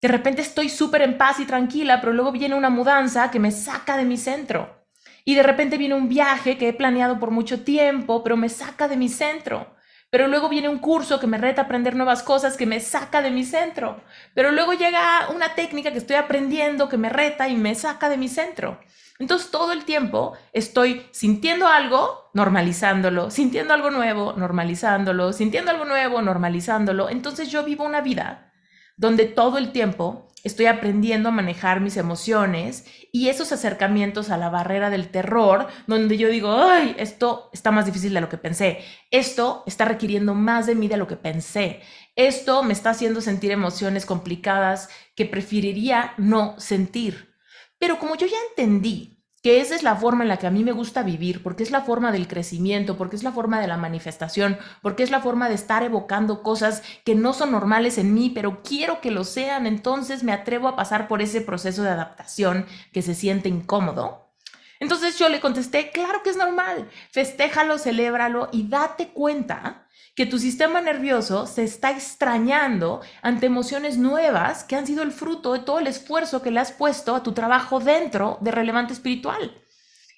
De 0.00 0.08
repente 0.08 0.42
estoy 0.42 0.68
súper 0.68 1.02
en 1.02 1.16
paz 1.16 1.38
y 1.38 1.44
tranquila, 1.44 2.00
pero 2.00 2.12
luego 2.12 2.32
viene 2.32 2.56
una 2.56 2.70
mudanza 2.70 3.30
que 3.30 3.38
me 3.38 3.52
saca 3.52 3.96
de 3.96 4.04
mi 4.04 4.16
centro. 4.16 4.84
Y 5.24 5.36
de 5.36 5.44
repente 5.44 5.78
viene 5.78 5.94
un 5.94 6.08
viaje 6.08 6.58
que 6.58 6.70
he 6.70 6.72
planeado 6.72 7.20
por 7.20 7.30
mucho 7.30 7.62
tiempo, 7.62 8.24
pero 8.24 8.36
me 8.36 8.48
saca 8.48 8.88
de 8.88 8.96
mi 8.96 9.08
centro. 9.08 9.76
Pero 10.12 10.28
luego 10.28 10.50
viene 10.50 10.68
un 10.68 10.78
curso 10.78 11.18
que 11.18 11.26
me 11.26 11.38
reta 11.38 11.62
a 11.62 11.64
aprender 11.64 11.96
nuevas 11.96 12.22
cosas, 12.22 12.58
que 12.58 12.66
me 12.66 12.80
saca 12.80 13.22
de 13.22 13.30
mi 13.30 13.44
centro. 13.44 14.02
Pero 14.34 14.52
luego 14.52 14.74
llega 14.74 15.30
una 15.34 15.54
técnica 15.54 15.90
que 15.90 15.96
estoy 15.96 16.16
aprendiendo, 16.16 16.90
que 16.90 16.98
me 16.98 17.08
reta 17.08 17.48
y 17.48 17.56
me 17.56 17.74
saca 17.74 18.10
de 18.10 18.18
mi 18.18 18.28
centro. 18.28 18.78
Entonces 19.18 19.50
todo 19.50 19.72
el 19.72 19.86
tiempo 19.86 20.34
estoy 20.52 21.06
sintiendo 21.12 21.66
algo, 21.66 22.30
normalizándolo, 22.34 23.30
sintiendo 23.30 23.72
algo 23.72 23.90
nuevo, 23.90 24.34
normalizándolo, 24.34 25.32
sintiendo 25.32 25.70
algo 25.70 25.86
nuevo, 25.86 26.20
normalizándolo. 26.20 27.08
Entonces 27.08 27.50
yo 27.50 27.64
vivo 27.64 27.82
una 27.82 28.02
vida 28.02 28.52
donde 28.98 29.24
todo 29.24 29.56
el 29.56 29.72
tiempo 29.72 30.28
estoy 30.42 30.66
aprendiendo 30.66 31.28
a 31.28 31.32
manejar 31.32 31.80
mis 31.80 31.96
emociones 31.96 32.84
y 33.12 33.28
esos 33.28 33.52
acercamientos 33.52 34.30
a 34.30 34.36
la 34.36 34.50
barrera 34.50 34.90
del 34.90 35.08
terror, 35.08 35.68
donde 35.86 36.18
yo 36.18 36.28
digo, 36.28 36.52
ay, 36.54 36.94
esto 36.98 37.50
está 37.52 37.70
más 37.70 37.86
difícil 37.86 38.14
de 38.14 38.20
lo 38.20 38.28
que 38.28 38.38
pensé, 38.38 38.78
esto 39.10 39.62
está 39.66 39.84
requiriendo 39.84 40.34
más 40.34 40.66
de 40.66 40.74
mí 40.74 40.88
de 40.88 40.96
lo 40.96 41.06
que 41.06 41.16
pensé, 41.16 41.80
esto 42.16 42.62
me 42.62 42.72
está 42.72 42.90
haciendo 42.90 43.20
sentir 43.20 43.50
emociones 43.50 44.06
complicadas 44.06 44.88
que 45.14 45.26
preferiría 45.26 46.14
no 46.18 46.58
sentir. 46.58 47.34
Pero 47.78 47.98
como 47.98 48.16
yo 48.16 48.26
ya 48.26 48.36
entendí 48.50 49.21
que 49.42 49.60
esa 49.60 49.74
es 49.74 49.82
la 49.82 49.96
forma 49.96 50.22
en 50.22 50.28
la 50.28 50.36
que 50.36 50.46
a 50.46 50.50
mí 50.50 50.62
me 50.62 50.72
gusta 50.72 51.02
vivir, 51.02 51.42
porque 51.42 51.64
es 51.64 51.72
la 51.72 51.82
forma 51.82 52.12
del 52.12 52.28
crecimiento, 52.28 52.96
porque 52.96 53.16
es 53.16 53.24
la 53.24 53.32
forma 53.32 53.60
de 53.60 53.66
la 53.66 53.76
manifestación, 53.76 54.56
porque 54.82 55.02
es 55.02 55.10
la 55.10 55.20
forma 55.20 55.48
de 55.48 55.56
estar 55.56 55.82
evocando 55.82 56.42
cosas 56.42 56.82
que 57.04 57.16
no 57.16 57.32
son 57.32 57.50
normales 57.50 57.98
en 57.98 58.14
mí, 58.14 58.30
pero 58.30 58.62
quiero 58.62 59.00
que 59.00 59.10
lo 59.10 59.24
sean, 59.24 59.66
entonces 59.66 60.22
me 60.22 60.32
atrevo 60.32 60.68
a 60.68 60.76
pasar 60.76 61.08
por 61.08 61.22
ese 61.22 61.40
proceso 61.40 61.82
de 61.82 61.90
adaptación 61.90 62.66
que 62.92 63.02
se 63.02 63.14
siente 63.14 63.48
incómodo. 63.48 64.30
Entonces 64.78 65.18
yo 65.18 65.28
le 65.28 65.40
contesté, 65.40 65.90
claro 65.90 66.22
que 66.22 66.30
es 66.30 66.36
normal, 66.36 66.88
festéjalo, 67.10 67.78
celébralo 67.78 68.48
y 68.52 68.68
date 68.68 69.08
cuenta 69.08 69.86
que 70.14 70.26
tu 70.26 70.38
sistema 70.38 70.80
nervioso 70.80 71.46
se 71.46 71.64
está 71.64 71.90
extrañando 71.90 73.00
ante 73.22 73.46
emociones 73.46 73.96
nuevas 73.96 74.62
que 74.64 74.76
han 74.76 74.86
sido 74.86 75.02
el 75.02 75.12
fruto 75.12 75.54
de 75.54 75.60
todo 75.60 75.78
el 75.78 75.86
esfuerzo 75.86 76.42
que 76.42 76.50
le 76.50 76.60
has 76.60 76.72
puesto 76.72 77.14
a 77.14 77.22
tu 77.22 77.32
trabajo 77.32 77.80
dentro 77.80 78.38
de 78.42 78.50
relevante 78.50 78.92
espiritual. 78.92 79.58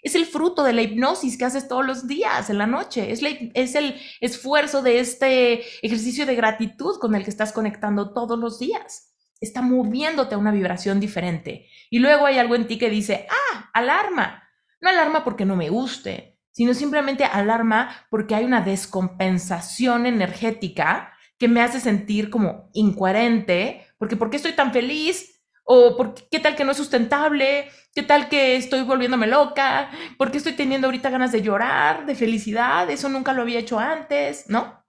Es 0.03 0.15
el 0.15 0.27
fruto 0.27 0.65
de 0.65 0.75
la 0.75 0.83
hipnosis 0.83 1.39
que 1.39 1.47
haces 1.47 1.67
todos 1.67 1.87
los 1.87 2.07
días, 2.07 2.51
en 2.51 2.59
la 2.59 2.67
noche. 2.67 3.11
Es, 3.11 3.21
es 3.23 3.75
el 3.75 3.99
esfuerzo 4.21 4.83
de 4.83 4.99
este 4.99 5.65
ejercicio 5.87 6.27
de 6.27 6.35
gratitud 6.35 6.99
con 7.01 7.15
el 7.15 7.25
que 7.25 7.31
estás 7.31 7.53
conectando 7.53 8.13
todos 8.13 8.39
los 8.39 8.59
días. 8.59 9.15
Está 9.41 9.63
moviéndote 9.63 10.35
a 10.35 10.39
una 10.39 10.53
vibración 10.53 11.01
diferente. 11.01 11.69
Y 11.89 12.01
luego 12.01 12.27
hay 12.27 12.37
algo 12.37 12.55
en 12.55 12.67
ti 12.67 12.77
que 12.77 12.91
dice, 12.91 13.27
ah, 13.31 13.71
alarma. 13.73 14.43
No 14.81 14.91
alarma 14.91 15.25
porque 15.25 15.47
no 15.47 15.57
me 15.57 15.71
guste, 15.71 16.34
sino 16.55 16.73
simplemente 16.73 17.25
alarma 17.25 18.07
porque 18.09 18.35
hay 18.35 18.45
una 18.45 18.61
descompensación 18.61 20.07
energética 20.07 21.13
que 21.37 21.49
me 21.49 21.61
hace 21.61 21.81
sentir 21.81 22.31
como 22.31 22.71
incoherente, 22.73 23.85
porque 23.99 24.17
¿por 24.17 24.31
qué 24.31 24.37
estoy 24.37 24.53
tan 24.53 24.73
feliz? 24.73 25.43
¿O 25.65 25.97
por 25.97 26.15
qué 26.15 26.39
tal 26.39 26.55
que 26.55 26.65
no 26.65 26.71
es 26.71 26.77
sustentable? 26.77 27.69
¿Qué 27.93 28.03
tal 28.03 28.29
que 28.29 28.55
estoy 28.55 28.83
volviéndome 28.83 29.27
loca? 29.27 29.91
¿Por 30.17 30.31
qué 30.31 30.39
estoy 30.39 30.53
teniendo 30.53 30.87
ahorita 30.87 31.11
ganas 31.11 31.33
de 31.33 31.43
llorar, 31.43 32.07
de 32.07 32.15
felicidad? 32.15 32.89
Eso 32.89 33.09
nunca 33.09 33.33
lo 33.33 33.43
había 33.43 33.59
hecho 33.59 33.81
antes, 33.81 34.45
¿no? 34.49 34.85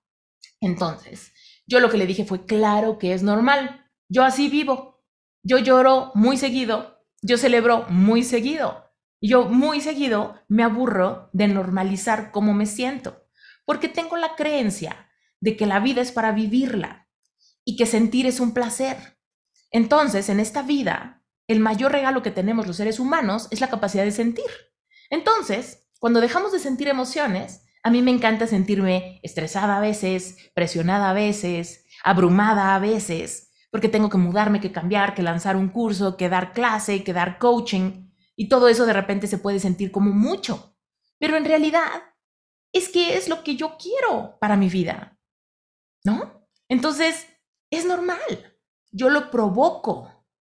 Entonces, 0.61 1.33
yo 1.65 1.79
lo 1.79 1.89
que 1.89 1.97
le 1.97 2.05
dije 2.05 2.25
fue, 2.25 2.45
claro 2.45 2.99
que 2.99 3.13
es 3.13 3.23
normal. 3.23 3.89
Yo 4.07 4.23
así 4.23 4.49
vivo. 4.49 5.03
Yo 5.43 5.57
lloro 5.57 6.11
muy 6.13 6.37
seguido. 6.37 7.03
Yo 7.21 7.37
celebro 7.37 7.85
muy 7.89 8.23
seguido 8.23 8.84
yo 9.27 9.45
muy 9.45 9.81
seguido 9.81 10.41
me 10.47 10.63
aburro 10.63 11.29
de 11.33 11.47
normalizar 11.47 12.31
cómo 12.31 12.53
me 12.53 12.65
siento, 12.65 13.25
porque 13.65 13.89
tengo 13.89 14.17
la 14.17 14.35
creencia 14.35 15.09
de 15.39 15.55
que 15.55 15.65
la 15.65 15.79
vida 15.79 16.01
es 16.01 16.11
para 16.11 16.31
vivirla 16.31 17.07
y 17.63 17.75
que 17.77 17.85
sentir 17.85 18.25
es 18.25 18.39
un 18.39 18.53
placer. 18.53 18.97
Entonces, 19.71 20.29
en 20.29 20.39
esta 20.39 20.61
vida, 20.61 21.23
el 21.47 21.59
mayor 21.59 21.91
regalo 21.91 22.23
que 22.23 22.31
tenemos 22.31 22.67
los 22.67 22.77
seres 22.77 22.99
humanos 22.99 23.47
es 23.51 23.61
la 23.61 23.69
capacidad 23.69 24.03
de 24.03 24.11
sentir. 24.11 24.45
Entonces, 25.09 25.87
cuando 25.99 26.21
dejamos 26.21 26.51
de 26.51 26.59
sentir 26.59 26.87
emociones, 26.87 27.65
a 27.83 27.91
mí 27.91 28.01
me 28.01 28.11
encanta 28.11 28.47
sentirme 28.47 29.19
estresada 29.21 29.77
a 29.77 29.79
veces, 29.79 30.37
presionada 30.53 31.11
a 31.11 31.13
veces, 31.13 31.85
abrumada 32.03 32.75
a 32.75 32.79
veces, 32.79 33.51
porque 33.69 33.89
tengo 33.89 34.09
que 34.09 34.17
mudarme, 34.17 34.61
que 34.61 34.71
cambiar, 34.71 35.13
que 35.13 35.21
lanzar 35.21 35.55
un 35.55 35.69
curso, 35.69 36.17
que 36.17 36.29
dar 36.29 36.53
clase, 36.53 37.03
que 37.03 37.13
dar 37.13 37.37
coaching. 37.37 38.04
Y 38.35 38.49
todo 38.49 38.67
eso 38.67 38.85
de 38.85 38.93
repente 38.93 39.27
se 39.27 39.37
puede 39.37 39.59
sentir 39.59 39.91
como 39.91 40.11
mucho. 40.11 40.77
Pero 41.19 41.37
en 41.37 41.45
realidad 41.45 42.03
es 42.73 42.89
que 42.89 43.17
es 43.17 43.29
lo 43.29 43.43
que 43.43 43.55
yo 43.55 43.77
quiero 43.77 44.37
para 44.39 44.57
mi 44.57 44.69
vida. 44.69 45.17
¿No? 46.03 46.47
Entonces, 46.69 47.27
es 47.71 47.85
normal. 47.85 48.19
Yo 48.91 49.09
lo 49.09 49.31
provoco. 49.31 50.11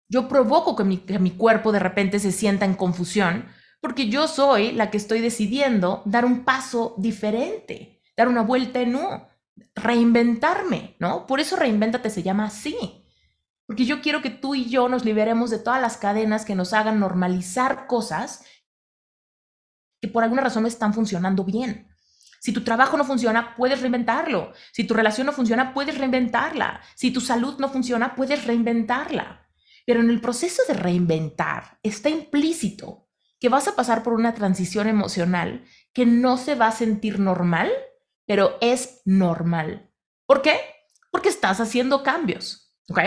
Yo 0.08 0.28
provoco 0.28 0.76
que 0.76 0.84
mi, 0.84 0.98
que 0.98 1.18
mi 1.18 1.32
cuerpo 1.32 1.72
de 1.72 1.78
repente 1.78 2.18
se 2.18 2.32
sienta 2.32 2.64
en 2.64 2.74
confusión 2.74 3.48
porque 3.82 4.08
yo 4.08 4.28
soy 4.28 4.70
la 4.72 4.90
que 4.90 4.96
estoy 4.96 5.20
decidiendo 5.20 6.02
dar 6.04 6.24
un 6.24 6.44
paso 6.44 6.94
diferente, 6.98 8.00
dar 8.16 8.28
una 8.28 8.42
vuelta 8.42 8.80
en 8.80 8.94
U, 8.94 9.26
reinventarme, 9.74 10.96
¿no? 11.00 11.26
Por 11.26 11.40
eso 11.40 11.56
reinvéntate 11.56 12.08
se 12.08 12.22
llama 12.22 12.46
así. 12.46 13.01
Porque 13.66 13.84
yo 13.84 14.00
quiero 14.00 14.22
que 14.22 14.30
tú 14.30 14.54
y 14.54 14.68
yo 14.68 14.88
nos 14.88 15.04
liberemos 15.04 15.50
de 15.50 15.58
todas 15.58 15.80
las 15.80 15.96
cadenas 15.96 16.44
que 16.44 16.54
nos 16.54 16.72
hagan 16.72 17.00
normalizar 17.00 17.86
cosas 17.86 18.44
que 20.00 20.08
por 20.08 20.24
alguna 20.24 20.42
razón 20.42 20.66
están 20.66 20.92
funcionando 20.92 21.44
bien. 21.44 21.88
Si 22.40 22.52
tu 22.52 22.64
trabajo 22.64 22.96
no 22.96 23.04
funciona, 23.04 23.54
puedes 23.54 23.80
reinventarlo. 23.80 24.52
Si 24.72 24.82
tu 24.82 24.94
relación 24.94 25.26
no 25.28 25.32
funciona, 25.32 25.72
puedes 25.72 25.96
reinventarla. 25.96 26.80
Si 26.96 27.12
tu 27.12 27.20
salud 27.20 27.56
no 27.60 27.68
funciona, 27.68 28.16
puedes 28.16 28.44
reinventarla. 28.44 29.48
Pero 29.86 30.00
en 30.00 30.10
el 30.10 30.20
proceso 30.20 30.62
de 30.66 30.74
reinventar 30.74 31.78
está 31.84 32.08
implícito 32.08 33.08
que 33.38 33.48
vas 33.48 33.68
a 33.68 33.76
pasar 33.76 34.02
por 34.02 34.14
una 34.14 34.34
transición 34.34 34.88
emocional 34.88 35.64
que 35.92 36.04
no 36.04 36.36
se 36.36 36.56
va 36.56 36.68
a 36.68 36.72
sentir 36.72 37.20
normal, 37.20 37.70
pero 38.26 38.58
es 38.60 39.02
normal. 39.04 39.92
¿Por 40.26 40.42
qué? 40.42 40.58
Porque 41.12 41.28
estás 41.28 41.60
haciendo 41.60 42.02
cambios. 42.02 42.74
¿Ok? 42.88 42.98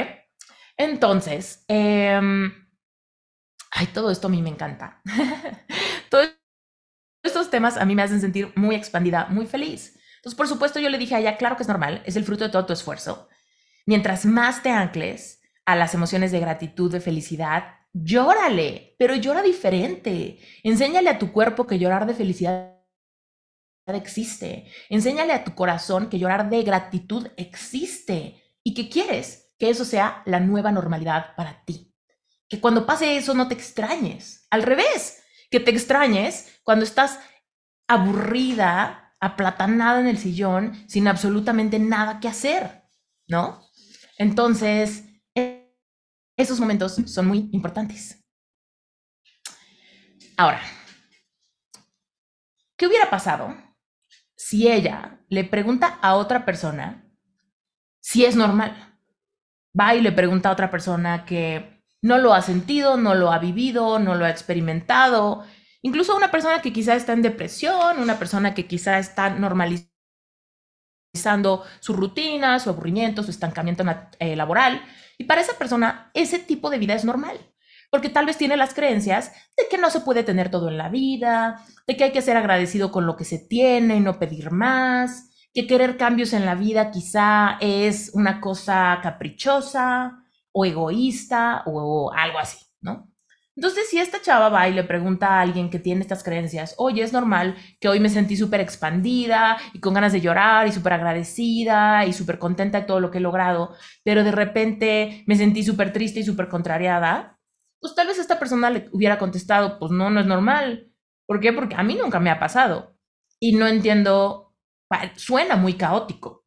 Entonces, 0.78 1.64
em, 1.68 2.52
ay, 3.72 3.88
todo 3.88 4.12
esto 4.12 4.28
a 4.28 4.30
mí 4.30 4.42
me 4.42 4.50
encanta. 4.50 5.02
Todos 6.10 6.32
estos 7.24 7.50
temas 7.50 7.78
a 7.78 7.86
mí 7.86 7.96
me 7.96 8.04
hacen 8.04 8.22
sentir 8.22 8.52
muy 8.56 8.76
expandida, 8.76 9.28
muy 9.28 9.48
feliz. 9.48 9.98
Entonces, 10.18 10.38
por 10.38 10.48
supuesto, 10.48 10.80
yo 10.80 10.90
le 10.90 10.98
dije 10.98 11.16
a 11.16 11.20
ella, 11.20 11.38
claro 11.38 11.56
que 11.56 11.64
es 11.64 11.70
normal, 11.70 12.02
es 12.06 12.16
el 12.16 12.24
fruto 12.24 12.44
de 12.44 12.50
todo 12.50 12.66
tu 12.66 12.74
esfuerzo. 12.74 13.30
Mientras 13.86 14.26
más 14.26 14.64
te 14.64 14.70
ancles 14.70 15.42
a 15.66 15.76
las 15.76 15.94
emociones 15.94 16.32
de 16.32 16.40
gratitud, 16.40 16.92
de 16.92 17.00
felicidad, 17.00 17.76
llórale, 17.94 18.96
pero 19.00 19.16
llora 19.16 19.42
diferente. 19.42 20.40
Enséñale 20.64 21.10
a 21.10 21.20
tu 21.20 21.32
cuerpo 21.32 21.68
que 21.68 21.80
llorar 21.80 22.06
de 22.06 22.14
felicidad 22.14 22.76
existe. 23.88 24.66
Enséñale 24.90 25.34
a 25.34 25.44
tu 25.44 25.54
corazón 25.54 26.10
que 26.10 26.20
llorar 26.20 26.50
de 26.50 26.64
gratitud 26.64 27.28
existe 27.38 28.42
y 28.64 28.74
que 28.74 28.90
quieres 28.90 29.45
que 29.58 29.70
eso 29.70 29.86
sea 29.86 30.22
la 30.26 30.40
nueva 30.40 30.72
normalidad 30.72 31.36
para 31.36 31.64
ti. 31.66 31.94
Que 32.48 32.60
cuando 32.60 32.86
pase 32.86 33.18
eso 33.18 33.34
no 33.34 33.48
te 33.48 33.54
extrañes. 33.54 34.48
Al 34.50 34.64
revés, 34.64 35.24
que 35.50 35.60
te 35.60 35.72
extrañes 35.72 36.60
cuando 36.64 36.86
estás 36.86 37.20
aburrida, 37.88 39.16
aplatanada 39.20 40.00
en 40.00 40.08
el 40.08 40.18
sillón, 40.18 40.88
sin 40.88 41.08
absolutamente 41.08 41.80
nada 41.80 42.20
que 42.20 42.28
hacer, 42.28 42.84
¿no? 43.28 43.62
Entonces, 44.18 45.06
esos 46.38 46.60
momentos 46.60 46.96
son 47.06 47.28
muy 47.28 47.50
importantes. 47.52 48.24
Ahora, 50.38 50.62
¿qué 52.78 52.88
hubiera 52.88 53.10
pasado 53.10 53.56
si 54.36 54.68
ella 54.70 55.24
le 55.30 55.46
pregunta 55.46 55.98
a 56.02 56.16
otra 56.16 56.46
persona 56.46 57.10
si 58.02 58.26
es 58.26 58.36
normal? 58.36 58.95
Va 59.80 59.96
y 59.96 60.02
le 60.02 60.12
pregunta 60.12 60.50
a 60.50 60.54
otra 60.54 60.72
persona 60.72 61.26
que 61.26 61.84
no 62.02 62.18
lo 62.18 62.34
ha 62.34 62.42
sentido, 62.42 62.98
no 62.98 63.16
lo 63.16 63.32
ha 63.32 63.40
vivido, 63.40 64.00
no 64.00 64.16
lo 64.16 64.26
ha 64.26 64.30
experimentado, 64.30 65.44
incluso 65.82 66.16
una 66.16 66.32
persona 66.32 66.62
que 66.62 66.72
quizá 66.72 66.96
está 66.96 67.14
en 67.14 67.22
depresión, 67.22 68.00
una 68.00 68.20
persona 68.20 68.54
que 68.54 68.68
quizá 68.68 69.00
está 69.00 69.30
normalizando 69.32 69.90
su 71.80 71.94
rutina, 71.94 72.60
su 72.60 72.70
aburrimiento, 72.70 73.24
su 73.24 73.32
estancamiento 73.32 73.84
eh, 74.20 74.36
laboral. 74.36 74.82
Y 75.18 75.24
para 75.24 75.42
esa 75.42 75.58
persona, 75.58 76.12
ese 76.14 76.40
tipo 76.40 76.70
de 76.70 76.78
vida 76.78 76.94
es 76.94 77.06
normal, 77.06 77.38
porque 77.90 78.10
tal 78.10 78.26
vez 78.26 78.38
tiene 78.38 78.58
las 78.58 78.74
creencias 78.74 79.32
de 79.58 79.64
que 79.70 79.78
no 79.78 79.90
se 79.90 80.02
puede 80.02 80.24
tener 80.24 80.52
todo 80.52 80.70
en 80.70 80.78
la 80.78 80.90
vida, 80.90 81.64
de 81.88 81.96
que 81.96 82.04
hay 82.06 82.12
que 82.12 82.22
ser 82.22 82.38
agradecido 82.38 82.92
con 82.92 83.06
lo 83.06 83.16
que 83.16 83.26
se 83.26 83.40
tiene 83.40 83.96
y 83.96 84.02
no 84.02 84.20
pedir 84.20 84.52
más, 84.52 85.30
que 85.56 85.68
querer 85.68 85.96
cambios 85.96 86.34
en 86.34 86.46
la 86.46 86.54
vida 86.54 86.92
quizá 86.92 87.58
es 87.62 88.12
una 88.14 88.42
cosa 88.42 89.00
caprichosa 89.02 90.22
o 90.52 90.66
egoísta 90.66 91.64
o, 91.66 92.12
algo 92.14 92.40
así, 92.40 92.58
¿no? 92.82 93.10
Entonces, 93.56 93.90
si 93.90 93.98
esta 93.98 94.22
chava 94.22 94.50
va 94.50 94.68
y 94.68 94.74
le 94.74 94.84
pregunta 94.84 95.30
a 95.30 95.42
alguien 95.42 95.70
que 95.70 95.80
tiene 95.80 96.02
estas 96.02 96.24
creencias, 96.24 96.76
oye, 96.78 97.02
es 97.04 97.14
normal 97.14 97.56
que 97.80 97.88
hoy 97.88 98.02
me 98.02 98.10
sentí 98.10 98.36
súper 98.36 98.60
expandida 98.60 99.56
y 99.72 99.80
con 99.80 99.94
ganas 99.94 100.12
de 100.12 100.20
llorar 100.20 100.68
y 100.68 100.74
súper 100.74 100.92
agradecida 100.92 102.06
y 102.06 102.12
súper 102.12 102.38
contenta 102.38 102.82
de 102.82 102.86
todo 102.86 103.00
lo 103.00 103.10
que 103.10 103.20
he 103.20 103.22
logrado, 103.22 103.74
pero 104.04 104.26
de 104.26 104.34
repente 104.34 105.24
me 105.26 105.38
sentí 105.38 105.64
súper 105.64 105.94
triste 105.94 106.20
y 106.20 106.24
súper 106.24 106.50
contrariada, 106.50 107.40
pues 107.80 107.96
tal 107.96 108.08
vez 108.08 108.20
esta 108.20 108.40
persona 108.40 108.70
le 108.70 108.90
hubiera 108.92 109.18
contestado, 109.18 109.80
pues 109.80 109.92
no, 109.92 110.10
no 110.10 110.20
es 110.20 110.26
normal. 110.26 110.92
¿Por 111.26 111.40
qué? 111.40 111.54
Porque 111.54 111.76
a 111.76 111.84
mí 111.84 111.96
nunca 111.96 112.20
me 112.20 112.32
ha 112.32 112.40
pasado. 112.40 112.98
Y 113.40 113.54
no 113.56 113.68
entiendo, 113.68 114.45
suena 115.16 115.56
muy 115.56 115.74
caótico. 115.74 116.46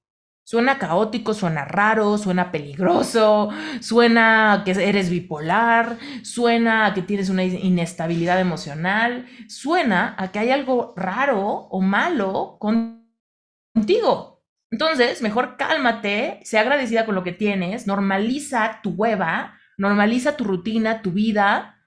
Suena 0.49 0.78
caótico, 0.78 1.35
suena 1.35 1.66
raro, 1.66 2.16
suena 2.16 2.50
peligroso, 2.50 3.50
suena 3.80 4.62
que 4.64 4.71
eres 4.71 5.11
bipolar, 5.11 5.99
suena 6.23 6.87
a 6.87 6.95
que 6.95 7.02
tienes 7.02 7.28
una 7.28 7.45
inestabilidad 7.45 8.40
emocional, 8.40 9.26
suena 9.47 10.14
a 10.16 10.33
que 10.33 10.38
hay 10.38 10.50
algo 10.50 10.95
raro 10.97 11.42
o 11.45 11.83
malo 11.83 12.57
contigo. 12.59 14.42
Entonces, 14.71 15.21
mejor 15.21 15.59
cálmate, 15.59 16.40
sea 16.45 16.62
agradecida 16.62 17.04
con 17.04 17.14
lo 17.14 17.25
que 17.25 17.33
tienes, 17.33 17.87
normaliza 17.87 18.80
tu 18.83 18.92
hueva, 18.92 19.59
normaliza 19.76 20.35
tu 20.35 20.45
rutina, 20.45 21.02
tu 21.02 21.12
vida 21.12 21.78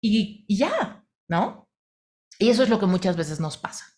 y, 0.00 0.44
y 0.46 0.56
ya, 0.56 1.04
¿no? 1.28 1.68
Y 2.38 2.50
eso 2.50 2.62
es 2.62 2.68
lo 2.68 2.78
que 2.78 2.86
muchas 2.86 3.16
veces 3.16 3.40
nos 3.40 3.58
pasa. 3.58 3.97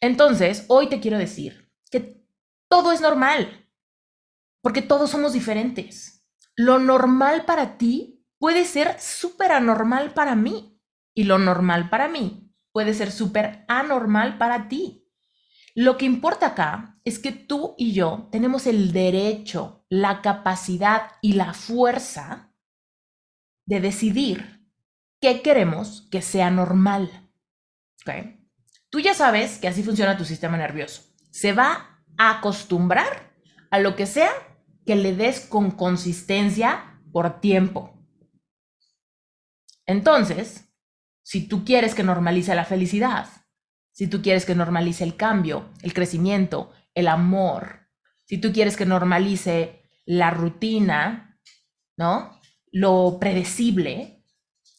Entonces, 0.00 0.64
hoy 0.68 0.88
te 0.88 1.00
quiero 1.00 1.18
decir 1.18 1.70
que 1.90 2.24
todo 2.68 2.92
es 2.92 3.00
normal, 3.00 3.68
porque 4.62 4.82
todos 4.82 5.10
somos 5.10 5.32
diferentes. 5.32 6.24
Lo 6.56 6.78
normal 6.78 7.44
para 7.44 7.76
ti 7.78 8.24
puede 8.38 8.64
ser 8.64 9.00
súper 9.00 9.52
anormal 9.52 10.12
para 10.14 10.34
mí 10.34 10.80
y 11.14 11.24
lo 11.24 11.38
normal 11.38 11.90
para 11.90 12.08
mí 12.08 12.50
puede 12.72 12.94
ser 12.94 13.12
súper 13.12 13.64
anormal 13.68 14.38
para 14.38 14.68
ti. 14.68 15.08
Lo 15.74 15.96
que 15.96 16.04
importa 16.06 16.48
acá 16.48 16.98
es 17.04 17.18
que 17.18 17.32
tú 17.32 17.74
y 17.78 17.92
yo 17.92 18.28
tenemos 18.32 18.66
el 18.66 18.92
derecho, 18.92 19.84
la 19.88 20.22
capacidad 20.22 21.12
y 21.20 21.34
la 21.34 21.54
fuerza 21.54 22.52
de 23.66 23.80
decidir 23.80 24.66
qué 25.20 25.42
queremos 25.42 26.08
que 26.10 26.22
sea 26.22 26.50
normal. 26.50 27.30
Tú 28.90 29.00
ya 29.00 29.14
sabes 29.14 29.58
que 29.58 29.68
así 29.68 29.82
funciona 29.82 30.16
tu 30.16 30.24
sistema 30.24 30.56
nervioso. 30.56 31.02
Se 31.30 31.52
va 31.52 31.90
acostumbrar 32.20 33.32
a 33.70 33.78
lo 33.78 33.96
que 33.96 34.04
sea 34.04 34.30
que 34.84 34.94
le 34.94 35.14
des 35.14 35.40
con 35.40 35.70
consistencia 35.70 37.00
por 37.12 37.40
tiempo. 37.40 37.94
Entonces, 39.86 40.70
si 41.22 41.48
tú 41.48 41.64
quieres 41.64 41.94
que 41.94 42.02
normalice 42.02 42.54
la 42.54 42.64
felicidad, 42.64 43.26
si 43.92 44.06
tú 44.06 44.20
quieres 44.20 44.44
que 44.44 44.54
normalice 44.54 45.04
el 45.04 45.16
cambio, 45.16 45.70
el 45.82 45.94
crecimiento, 45.94 46.72
el 46.94 47.08
amor, 47.08 47.88
si 48.24 48.38
tú 48.38 48.52
quieres 48.52 48.76
que 48.76 48.86
normalice 48.86 49.82
la 50.04 50.30
rutina, 50.30 51.40
¿no? 51.96 52.38
Lo 52.70 53.18
predecible, 53.18 54.19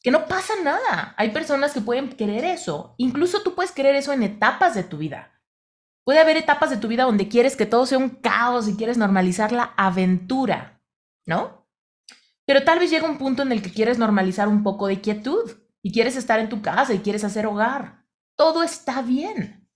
que 0.01 0.11
no 0.11 0.25
pasa 0.25 0.53
nada. 0.63 1.13
Hay 1.17 1.29
personas 1.31 1.73
que 1.73 1.81
pueden 1.81 2.09
querer 2.09 2.43
eso. 2.43 2.95
Incluso 2.97 3.41
tú 3.43 3.53
puedes 3.55 3.71
querer 3.71 3.95
eso 3.95 4.13
en 4.13 4.23
etapas 4.23 4.73
de 4.73 4.83
tu 4.83 4.97
vida. 4.97 5.41
Puede 6.03 6.19
haber 6.19 6.37
etapas 6.37 6.69
de 6.71 6.77
tu 6.77 6.87
vida 6.87 7.03
donde 7.03 7.27
quieres 7.27 7.55
que 7.55 7.67
todo 7.67 7.85
sea 7.85 7.99
un 7.99 8.09
caos 8.09 8.67
y 8.67 8.75
quieres 8.75 8.97
normalizar 8.97 9.51
la 9.51 9.73
aventura, 9.77 10.81
¿no? 11.27 11.67
Pero 12.45 12.63
tal 12.63 12.79
vez 12.79 12.89
llega 12.89 13.09
un 13.09 13.19
punto 13.19 13.43
en 13.43 13.51
el 13.51 13.61
que 13.61 13.71
quieres 13.71 13.99
normalizar 13.99 14.47
un 14.47 14.63
poco 14.63 14.87
de 14.87 14.99
quietud 14.99 15.51
y 15.83 15.91
quieres 15.91 16.15
estar 16.15 16.39
en 16.39 16.49
tu 16.49 16.61
casa 16.61 16.93
y 16.93 16.99
quieres 16.99 17.23
hacer 17.23 17.45
hogar. 17.45 18.05
Todo 18.35 18.63
está 18.63 19.03
bien 19.03 19.69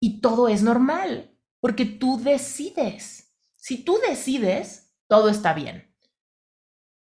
y 0.00 0.20
todo 0.20 0.48
es 0.48 0.62
normal 0.62 1.38
porque 1.60 1.84
tú 1.84 2.20
decides. 2.20 3.32
Si 3.56 3.84
tú 3.84 3.98
decides, 4.08 4.92
todo 5.08 5.28
está 5.28 5.52
bien. 5.54 5.94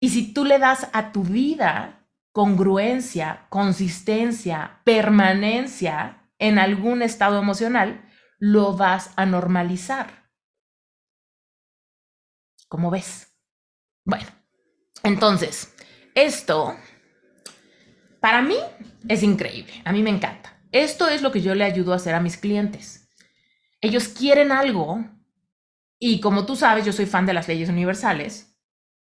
Y 0.00 0.08
si 0.08 0.32
tú 0.32 0.44
le 0.44 0.58
das 0.58 0.88
a 0.92 1.12
tu 1.12 1.22
vida 1.22 2.03
congruencia, 2.34 3.46
consistencia, 3.48 4.80
permanencia 4.82 6.28
en 6.40 6.58
algún 6.58 7.00
estado 7.00 7.38
emocional, 7.38 8.10
lo 8.40 8.76
vas 8.76 9.12
a 9.14 9.24
normalizar. 9.24 10.32
¿Cómo 12.66 12.90
ves? 12.90 13.32
Bueno, 14.04 14.26
entonces, 15.04 15.76
esto 16.16 16.76
para 18.18 18.42
mí 18.42 18.56
es 19.06 19.22
increíble, 19.22 19.72
a 19.84 19.92
mí 19.92 20.02
me 20.02 20.10
encanta. 20.10 20.60
Esto 20.72 21.06
es 21.06 21.22
lo 21.22 21.30
que 21.30 21.40
yo 21.40 21.54
le 21.54 21.62
ayudo 21.62 21.92
a 21.92 21.96
hacer 21.96 22.16
a 22.16 22.20
mis 22.20 22.36
clientes. 22.36 23.08
Ellos 23.80 24.08
quieren 24.08 24.50
algo 24.50 25.04
y 26.00 26.18
como 26.20 26.46
tú 26.46 26.56
sabes, 26.56 26.84
yo 26.84 26.92
soy 26.92 27.06
fan 27.06 27.26
de 27.26 27.34
las 27.34 27.46
leyes 27.46 27.68
universales. 27.68 28.58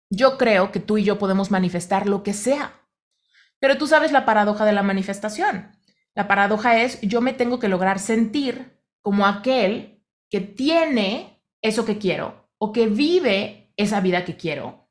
Yo 0.09 0.37
creo 0.37 0.73
que 0.73 0.81
tú 0.81 0.97
y 0.97 1.05
yo 1.05 1.17
podemos 1.17 1.51
manifestar 1.51 2.05
lo 2.05 2.21
que 2.21 2.33
sea. 2.33 2.82
Pero 3.63 3.77
tú 3.77 3.87
sabes 3.87 4.11
la 4.11 4.25
paradoja 4.25 4.65
de 4.65 4.73
la 4.73 4.83
manifestación. 4.83 5.71
La 6.15 6.27
paradoja 6.27 6.81
es, 6.81 6.99
yo 6.99 7.21
me 7.21 7.31
tengo 7.31 7.59
que 7.59 7.69
lograr 7.69 7.97
sentir 7.97 8.77
como 9.01 9.25
aquel 9.25 10.03
que 10.29 10.41
tiene 10.41 11.41
eso 11.61 11.85
que 11.85 11.97
quiero 11.97 12.49
o 12.57 12.73
que 12.73 12.87
vive 12.87 13.71
esa 13.77 14.01
vida 14.01 14.25
que 14.25 14.35
quiero 14.35 14.89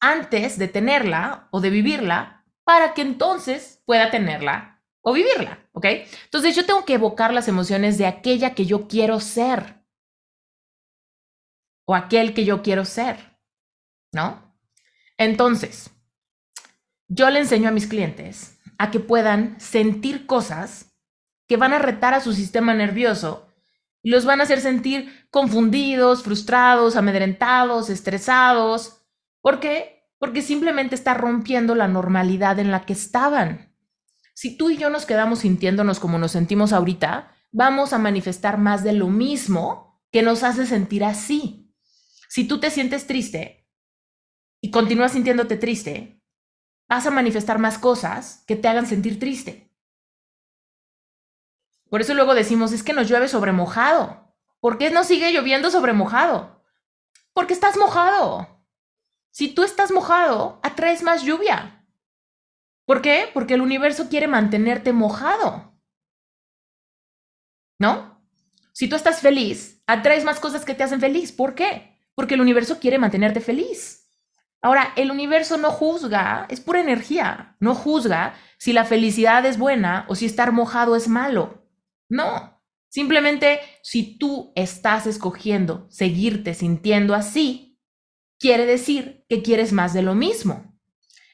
antes 0.00 0.58
de 0.58 0.68
tenerla 0.68 1.48
o 1.50 1.62
de 1.62 1.70
vivirla 1.70 2.44
para 2.62 2.92
que 2.92 3.00
entonces 3.00 3.82
pueda 3.86 4.10
tenerla 4.10 4.84
o 5.00 5.14
vivirla, 5.14 5.66
¿ok? 5.72 5.86
Entonces 6.24 6.54
yo 6.54 6.66
tengo 6.66 6.84
que 6.84 6.96
evocar 6.96 7.32
las 7.32 7.48
emociones 7.48 7.96
de 7.96 8.04
aquella 8.04 8.54
que 8.54 8.66
yo 8.66 8.86
quiero 8.86 9.18
ser 9.18 9.82
o 11.86 11.94
aquel 11.94 12.34
que 12.34 12.44
yo 12.44 12.60
quiero 12.60 12.84
ser, 12.84 13.38
¿no? 14.12 14.54
Entonces, 15.16 15.93
yo 17.08 17.30
le 17.30 17.40
enseño 17.40 17.68
a 17.68 17.72
mis 17.72 17.86
clientes 17.86 18.58
a 18.78 18.90
que 18.90 19.00
puedan 19.00 19.58
sentir 19.60 20.26
cosas 20.26 20.94
que 21.46 21.56
van 21.56 21.72
a 21.72 21.78
retar 21.78 22.14
a 22.14 22.20
su 22.20 22.32
sistema 22.32 22.74
nervioso 22.74 23.48
y 24.02 24.10
los 24.10 24.24
van 24.24 24.40
a 24.40 24.44
hacer 24.44 24.60
sentir 24.60 25.26
confundidos, 25.30 26.22
frustrados, 26.22 26.96
amedrentados, 26.96 27.90
estresados. 27.90 29.02
¿Por 29.40 29.60
qué? 29.60 30.10
Porque 30.18 30.42
simplemente 30.42 30.94
está 30.94 31.14
rompiendo 31.14 31.74
la 31.74 31.88
normalidad 31.88 32.58
en 32.58 32.70
la 32.70 32.84
que 32.84 32.92
estaban. 32.92 33.74
Si 34.34 34.56
tú 34.56 34.70
y 34.70 34.76
yo 34.76 34.90
nos 34.90 35.06
quedamos 35.06 35.40
sintiéndonos 35.40 36.00
como 36.00 36.18
nos 36.18 36.32
sentimos 36.32 36.72
ahorita, 36.72 37.32
vamos 37.52 37.92
a 37.92 37.98
manifestar 37.98 38.58
más 38.58 38.82
de 38.82 38.92
lo 38.92 39.08
mismo 39.08 40.02
que 40.10 40.22
nos 40.22 40.42
hace 40.42 40.66
sentir 40.66 41.04
así. 41.04 41.72
Si 42.28 42.46
tú 42.46 42.58
te 42.58 42.70
sientes 42.70 43.06
triste 43.06 43.68
y 44.60 44.70
continúas 44.70 45.12
sintiéndote 45.12 45.56
triste, 45.56 46.20
vas 46.88 47.06
a 47.06 47.10
manifestar 47.10 47.58
más 47.58 47.78
cosas 47.78 48.44
que 48.46 48.56
te 48.56 48.68
hagan 48.68 48.86
sentir 48.86 49.18
triste. 49.18 49.70
Por 51.88 52.00
eso 52.00 52.14
luego 52.14 52.34
decimos, 52.34 52.72
es 52.72 52.82
que 52.82 52.92
nos 52.92 53.08
llueve 53.08 53.28
sobre 53.28 53.52
mojado. 53.52 54.34
¿Por 54.60 54.78
qué 54.78 54.90
no 54.90 55.04
sigue 55.04 55.32
lloviendo 55.32 55.70
sobre 55.70 55.92
mojado? 55.92 56.64
Porque 57.32 57.54
estás 57.54 57.76
mojado. 57.76 58.66
Si 59.30 59.54
tú 59.54 59.62
estás 59.62 59.92
mojado, 59.92 60.60
atraes 60.62 61.02
más 61.02 61.22
lluvia. 61.22 61.86
¿Por 62.84 63.02
qué? 63.02 63.30
Porque 63.32 63.54
el 63.54 63.62
universo 63.62 64.08
quiere 64.08 64.26
mantenerte 64.26 64.92
mojado. 64.92 65.74
¿No? 67.78 68.22
Si 68.72 68.88
tú 68.88 68.96
estás 68.96 69.20
feliz, 69.20 69.82
atraes 69.86 70.24
más 70.24 70.40
cosas 70.40 70.64
que 70.64 70.74
te 70.74 70.82
hacen 70.82 71.00
feliz. 71.00 71.32
¿Por 71.32 71.54
qué? 71.54 71.98
Porque 72.14 72.34
el 72.34 72.40
universo 72.40 72.78
quiere 72.78 72.98
mantenerte 72.98 73.40
feliz. 73.40 74.03
Ahora, 74.64 74.94
el 74.96 75.10
universo 75.10 75.58
no 75.58 75.70
juzga, 75.70 76.46
es 76.48 76.58
pura 76.58 76.80
energía, 76.80 77.54
no 77.60 77.74
juzga 77.74 78.34
si 78.56 78.72
la 78.72 78.86
felicidad 78.86 79.44
es 79.44 79.58
buena 79.58 80.06
o 80.08 80.14
si 80.14 80.24
estar 80.24 80.52
mojado 80.52 80.96
es 80.96 81.06
malo. 81.06 81.68
No, 82.08 82.62
simplemente 82.88 83.60
si 83.82 84.16
tú 84.16 84.54
estás 84.56 85.06
escogiendo 85.06 85.86
seguirte 85.90 86.54
sintiendo 86.54 87.14
así, 87.14 87.78
quiere 88.38 88.64
decir 88.64 89.26
que 89.28 89.42
quieres 89.42 89.74
más 89.74 89.92
de 89.92 90.00
lo 90.00 90.14
mismo. 90.14 90.74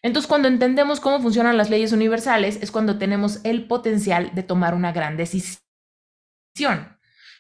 Entonces, 0.03 0.27
cuando 0.27 0.49
entendemos 0.49 0.99
cómo 0.99 1.21
funcionan 1.21 1.57
las 1.57 1.71
leyes 1.71 1.93
universales, 1.93 2.59
es 2.61 2.73
cuando 2.73 2.99
tenemos 2.99 3.38
el 3.45 3.69
potencial 3.69 4.35
de 4.35 4.43
tomar 4.43 4.75
una 4.75 4.90
gran 4.90 5.16
decisión. 5.16 5.61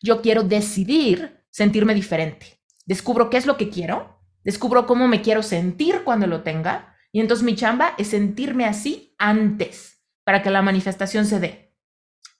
Yo 0.00 0.22
quiero 0.22 0.44
decidir 0.44 1.44
sentirme 1.50 1.96
diferente. 1.96 2.60
Descubro 2.86 3.28
qué 3.28 3.38
es 3.38 3.46
lo 3.46 3.56
que 3.56 3.70
quiero, 3.70 4.19
descubro 4.44 4.86
cómo 4.86 5.08
me 5.08 5.22
quiero 5.22 5.42
sentir 5.42 6.02
cuando 6.04 6.26
lo 6.26 6.42
tenga, 6.42 6.96
y 7.12 7.20
entonces 7.20 7.44
mi 7.44 7.56
chamba 7.56 7.94
es 7.98 8.08
sentirme 8.08 8.66
así 8.66 9.14
antes, 9.18 10.02
para 10.24 10.42
que 10.42 10.50
la 10.50 10.62
manifestación 10.62 11.26
se 11.26 11.40
dé. 11.40 11.74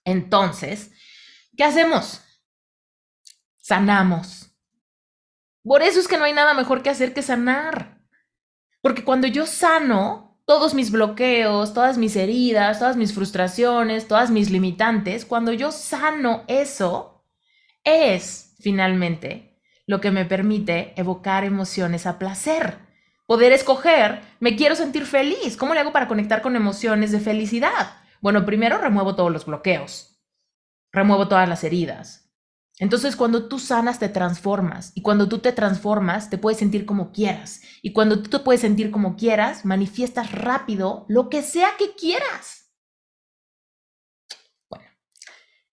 Entonces, 0.05 0.93
¿qué 1.57 1.65
hacemos? 1.65 2.23
Sanamos. 3.57 4.53
Por 5.63 5.83
eso 5.83 6.01
es 6.01 6.09
que 6.09 6.17
no 6.17 6.25
hay 6.25 6.33
nada 6.33 6.55
mejor 6.55 6.83
que 6.83 6.91
hacer 6.91 7.13
que 7.13 7.23
sanar. 7.23 8.01
Porque 8.81 9.05
cuando 9.05 9.27
yo 9.27 9.47
sano 9.47 10.41
todos 10.47 10.75
mis 10.75 10.91
bloqueos, 10.91 11.75
todas 11.75 11.99
mis 11.99 12.17
heridas, 12.17 12.79
todas 12.79 12.97
mis 12.97 13.15
frustraciones, 13.15 14.09
todas 14.09 14.31
mis 14.31 14.51
limitantes, 14.51 15.25
cuando 15.25 15.53
yo 15.53 15.71
sano 15.71 16.45
eso, 16.49 17.25
es 17.85 18.57
finalmente 18.61 19.50
lo 19.91 20.01
que 20.01 20.11
me 20.11 20.25
permite 20.25 20.95
evocar 20.97 21.45
emociones 21.45 22.07
a 22.07 22.19
placer. 22.19 22.79
Poder 23.27 23.53
escoger, 23.53 24.23
me 24.39 24.57
quiero 24.57 24.77
sentir 24.77 25.05
feliz. 25.05 25.57
¿Cómo 25.57 25.75
le 25.75 25.81
hago 25.81 25.93
para 25.93 26.09
conectar 26.09 26.43
con 26.43 26.57
emociones 26.57 27.13
de 27.13 27.21
felicidad? 27.21 27.97
Bueno, 28.21 28.47
primero 28.47 28.79
remuevo 28.79 29.17
todos 29.17 29.33
los 29.33 29.47
bloqueos, 29.47 30.23
remuevo 30.93 31.27
todas 31.29 31.49
las 31.49 31.65
heridas, 31.65 32.31
entonces, 32.81 33.15
cuando 33.15 33.47
tú 33.47 33.59
sanas, 33.59 33.99
te 33.99 34.09
transformas. 34.09 34.93
Y 34.95 35.03
cuando 35.03 35.29
tú 35.29 35.41
te 35.41 35.53
transformas, 35.53 36.31
te 36.31 36.39
puedes 36.39 36.59
sentir 36.59 36.87
como 36.87 37.13
quieras. 37.13 37.61
Y 37.83 37.93
cuando 37.93 38.23
tú 38.23 38.31
te 38.31 38.39
puedes 38.39 38.63
sentir 38.63 38.91
como 38.91 39.17
quieras, 39.17 39.67
manifiestas 39.67 40.33
rápido 40.33 41.05
lo 41.07 41.29
que 41.29 41.43
sea 41.43 41.69
que 41.79 41.95
quieras. 41.95 42.73
Bueno, 44.71 44.87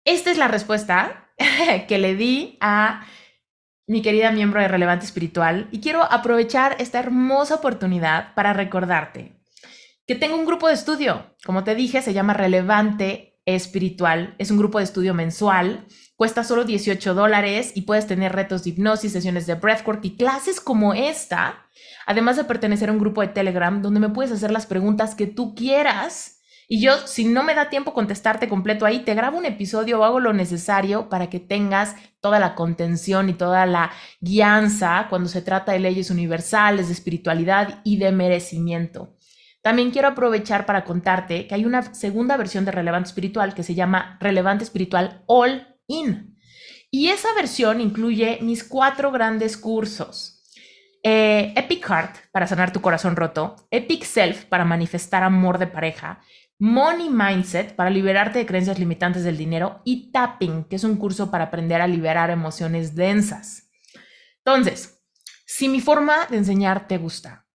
esta 0.04 0.32
es 0.32 0.38
la 0.38 0.50
respuesta 0.50 1.32
que 1.88 1.98
le 1.98 2.16
di 2.16 2.58
a 2.60 3.06
mi 3.88 4.02
querida 4.02 4.32
miembro 4.32 4.62
de 4.62 4.67
Relevante 4.67 5.06
Espiritual. 5.06 5.67
Y 5.71 5.80
quiero 5.82 6.04
aprovechar 6.04 6.76
esta 6.80 7.00
hermosa 7.00 7.56
oportunidad 7.56 8.34
para 8.36 8.54
recordarte 8.54 9.41
que 10.06 10.15
tengo 10.15 10.36
un 10.36 10.45
grupo 10.45 10.67
de 10.67 10.73
estudio. 10.73 11.36
Como 11.45 11.63
te 11.63 11.73
dije, 11.73 12.02
se 12.02 12.13
llama 12.13 12.34
Relevante 12.34 13.39
Espiritual. 13.45 14.36
Es 14.38 14.52
un 14.52 14.58
grupo 14.58 14.78
de 14.78 14.84
estudio 14.84 15.13
mensual 15.13 15.88
Cuesta 16.17 16.43
solo 16.43 16.63
18 16.63 17.13
dólares 17.13 17.73
y 17.76 17.84
puedes 17.84 18.08
tener 18.08 18.34
retos 18.34 18.63
de 18.63 18.71
hipnosis, 18.71 19.12
sesiones 19.12 19.45
de 19.45 19.54
breathwork 19.54 20.04
y 20.04 20.17
clases 20.17 20.60
como 20.60 20.95
esta, 20.95 21.67
además 22.08 22.38
de 22.38 22.43
pertenecer 22.43 22.89
a 22.89 22.91
un 22.91 22.97
grupo 22.97 23.21
de 23.21 23.28
Telegram 23.28 23.84
donde 23.84 24.00
me 24.00 24.10
puedes 24.10 24.32
hacer 24.32 24.50
las 24.50 24.65
preguntas 24.65 25.13
que 25.13 25.28
tú 25.28 25.54
quieras. 25.54 26.37
Y 26.70 26.82
yo, 26.82 26.98
si 27.08 27.24
no 27.24 27.44
me 27.44 27.56
da 27.56 27.70
tiempo 27.70 27.94
contestarte 27.94 28.50
completo 28.50 28.86
ahí, 28.86 29.00
te 29.00 29.16
grabo 29.16 29.38
un 29.38 29.46
episodio 29.46 30.00
o 30.00 30.04
hago 30.04 30.20
lo 30.20 30.34
necesario 30.34 31.08
para 31.08 31.30
que 31.30 31.40
tengas 31.40 31.96
toda 32.20 32.40
la 32.40 32.56
contención 32.56 33.30
y 33.30 33.34
toda 33.34 33.66
la 33.66 33.92
guianza 34.20 35.08
cuando 35.10 35.30
se 35.30 35.42
trata 35.42 35.72
de 35.72 35.80
leyes 35.80 36.12
universales, 36.12 36.88
de 36.88 36.94
espiritualidad 36.94 37.80
y 37.86 37.98
de 37.98 38.12
merecimiento. 38.12 39.16
También 39.62 39.92
quiero 39.92 40.10
aprovechar 40.10 40.66
para 40.66 40.84
contarte 40.84 41.48
que 41.48 41.56
hay 41.56 41.64
una 41.64 41.94
segunda 41.94 42.36
versión 42.36 42.66
de 42.66 42.72
Relevante 42.72 43.08
Espiritual 43.08 43.54
que 43.54 43.64
se 43.64 43.74
llama 43.74 44.18
Relevante 44.20 44.66
Espiritual 44.66 45.24
All 45.26 45.80
In. 45.88 46.38
Y 46.92 47.10
esa 47.10 47.34
versión 47.34 47.80
incluye 47.80 48.40
mis 48.42 48.66
cuatro 48.66 49.12
grandes 49.12 49.56
cursos. 49.56 50.38
Eh, 51.04 51.54
Epic 51.56 51.86
Heart 51.86 52.16
para 52.32 52.48
sanar 52.48 52.74
tu 52.74 52.82
corazón 52.82 53.16
roto, 53.16 53.56
Epic 53.72 54.04
Self 54.04 54.46
para 54.46 54.66
manifestar 54.66 55.24
amor 55.24 55.58
de 55.58 55.68
pareja, 55.68 56.22
Money 56.60 57.10
Mindset 57.10 57.76
para 57.76 57.89
liberarte 57.89 58.39
de 58.39 58.46
creencias 58.46 58.80
limitantes 58.80 59.24
del 59.24 59.38
dinero 59.38 59.82
y 59.86 60.12
Tapping, 60.12 60.65
que 60.65 60.78
es 60.78 60.84
un 60.84 60.98
curso 60.98 61.30
para 61.30 61.46
aprender 61.46 61.82
a 61.82 61.88
liberar 61.88 62.30
emociones 62.30 62.96
densas. 62.96 63.70
Entonces, 64.43 65.04
si 65.46 65.70
mi 65.70 65.82
forma 65.82 66.26
de 66.30 66.38
enseñar 66.38 66.88
te 66.88 66.98
gusta, 66.98 67.48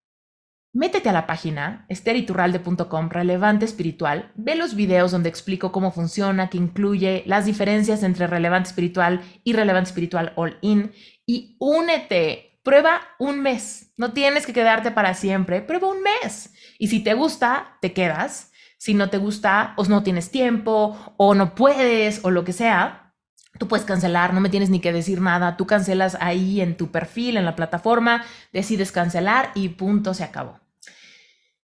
Métete 0.75 1.11
a 1.11 1.13
la 1.13 1.27
página 1.27 1.85
esteriturralde.com, 1.91 3.11
relevante 3.11 3.67
espiritual, 3.67 4.33
ve 4.37 4.55
los 4.55 4.75
videos 4.75 5.11
donde 5.11 5.29
explico 5.29 5.71
cómo 5.71 5.93
funciona, 5.93 6.49
que 6.49 6.57
incluye 6.57 7.25
las 7.27 7.45
diferencias 7.45 8.03
entre 8.03 8.27
relevante 8.27 8.71
espiritual 8.71 9.21
y 9.45 9.53
relevante 9.53 9.89
espiritual 9.89 10.33
all 10.35 10.57
in 10.63 10.93
y 11.27 11.57
únete. 11.61 12.59
Prueba 12.63 13.03
un 13.19 13.43
mes. 13.43 13.93
No 13.99 14.15
tienes 14.15 14.47
que 14.47 14.55
quedarte 14.55 14.93
para 14.93 15.13
siempre. 15.13 15.61
Prueba 15.61 15.89
un 15.89 16.01
mes. 16.01 16.55
Y 16.79 16.89
si 16.89 17.01
te 17.01 17.13
gusta, 17.13 17.77
te 17.83 17.93
quedas. 17.93 18.52
Si 18.83 18.95
no 18.95 19.11
te 19.11 19.19
gusta, 19.19 19.75
o 19.77 19.85
no 19.85 20.03
tienes 20.03 20.33
tiempo, 20.33 21.15
o 21.17 21.37
no 21.37 21.55
puedes, 21.55 22.25
o 22.25 22.33
lo 22.33 22.43
que 22.43 22.53
sea, 22.53 23.15
tú 23.61 23.69
puedes 23.69 23.87
cancelar, 23.87 24.35
no 24.35 24.41
me 24.41 24.49
tienes 24.49 24.71
ni 24.71 24.81
que 24.81 24.93
decir 24.93 25.21
nada. 25.21 25.57
Tú 25.57 25.69
cancelas 25.69 26.17
ahí 26.21 26.61
en 26.61 26.77
tu 26.77 26.91
perfil, 26.91 27.37
en 27.37 27.45
la 27.45 27.55
plataforma, 27.55 28.25
decides 28.53 28.91
cancelar 28.91 29.53
y 29.55 29.69
punto, 29.69 30.15
se 30.15 30.25
acabó. 30.25 30.59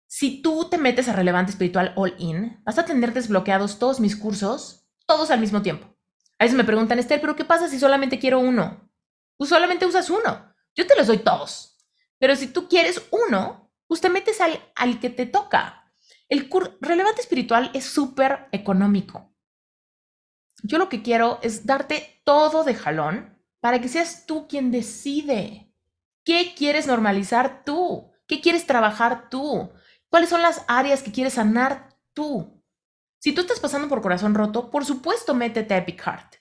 Si 0.07 0.41
tú 0.41 0.71
te 0.71 0.79
metes 0.79 1.07
a 1.07 1.13
Relevante 1.13 1.51
Espiritual 1.51 1.93
All 1.95 2.15
In, 2.17 2.63
vas 2.65 2.79
a 2.79 2.87
tener 2.87 3.13
desbloqueados 3.13 3.79
todos 3.79 4.01
mis 4.01 4.17
cursos, 4.17 4.89
todos 5.05 5.31
al 5.31 5.41
mismo 5.41 5.61
tiempo. 5.61 5.87
A 6.39 6.45
veces 6.45 6.57
me 6.57 6.65
preguntan, 6.65 6.99
Esther, 6.99 7.21
¿pero 7.21 7.37
qué 7.37 7.45
pasa 7.45 7.69
si 7.69 7.79
solamente 7.79 8.19
quiero 8.19 8.41
uno? 8.41 8.91
Tú 9.37 9.45
solamente 9.45 9.85
usas 9.85 10.09
uno. 10.09 10.55
Yo 10.75 10.87
te 10.87 10.97
los 10.97 11.09
doy 11.09 11.19
todos. 11.19 11.77
Pero 12.19 12.35
si 12.35 12.47
tú 12.47 12.67
quieres 12.67 13.03
uno, 13.11 13.71
pues 13.87 14.01
te 14.01 14.09
metes 14.09 14.41
al, 14.41 14.59
al 14.75 15.01
que 15.01 15.11
te 15.11 15.27
toca. 15.27 15.84
El 16.29 16.51
Relevante 16.81 17.21
Espiritual 17.21 17.71
es 17.75 17.85
súper 17.85 18.49
económico. 18.53 19.35
Yo 20.63 20.79
lo 20.79 20.89
que 20.89 21.03
quiero 21.03 21.39
es 21.43 21.67
darte 21.67 22.23
todo 22.25 22.65
de 22.65 22.75
jalón 22.75 23.39
para 23.61 23.81
que 23.81 23.89
seas 23.89 24.27
tú 24.27 24.49
quien 24.49 24.71
decide. 24.71 25.73
¿Qué 26.25 26.55
quieres 26.57 26.87
normalizar 26.87 27.65
tú? 27.65 28.11
¿Qué 28.27 28.41
quieres 28.41 28.67
trabajar 28.67 29.29
tú? 29.29 29.71
¿Cuáles 30.09 30.31
son 30.31 30.41
las 30.41 30.65
áreas 30.69 31.03
que 31.03 31.13
quieres 31.13 31.35
sanar 31.35 31.99
tú? 32.15 32.63
Si 33.19 33.33
tú 33.33 33.43
estás 33.43 33.61
pasando 33.61 33.89
por 33.89 34.01
corazón 34.01 34.35
roto, 34.35 34.71
por 34.71 34.85
supuesto, 34.85 35.35
métete 35.35 35.75
a 35.75 35.79
Epic 35.79 36.01
Heart. 36.03 36.37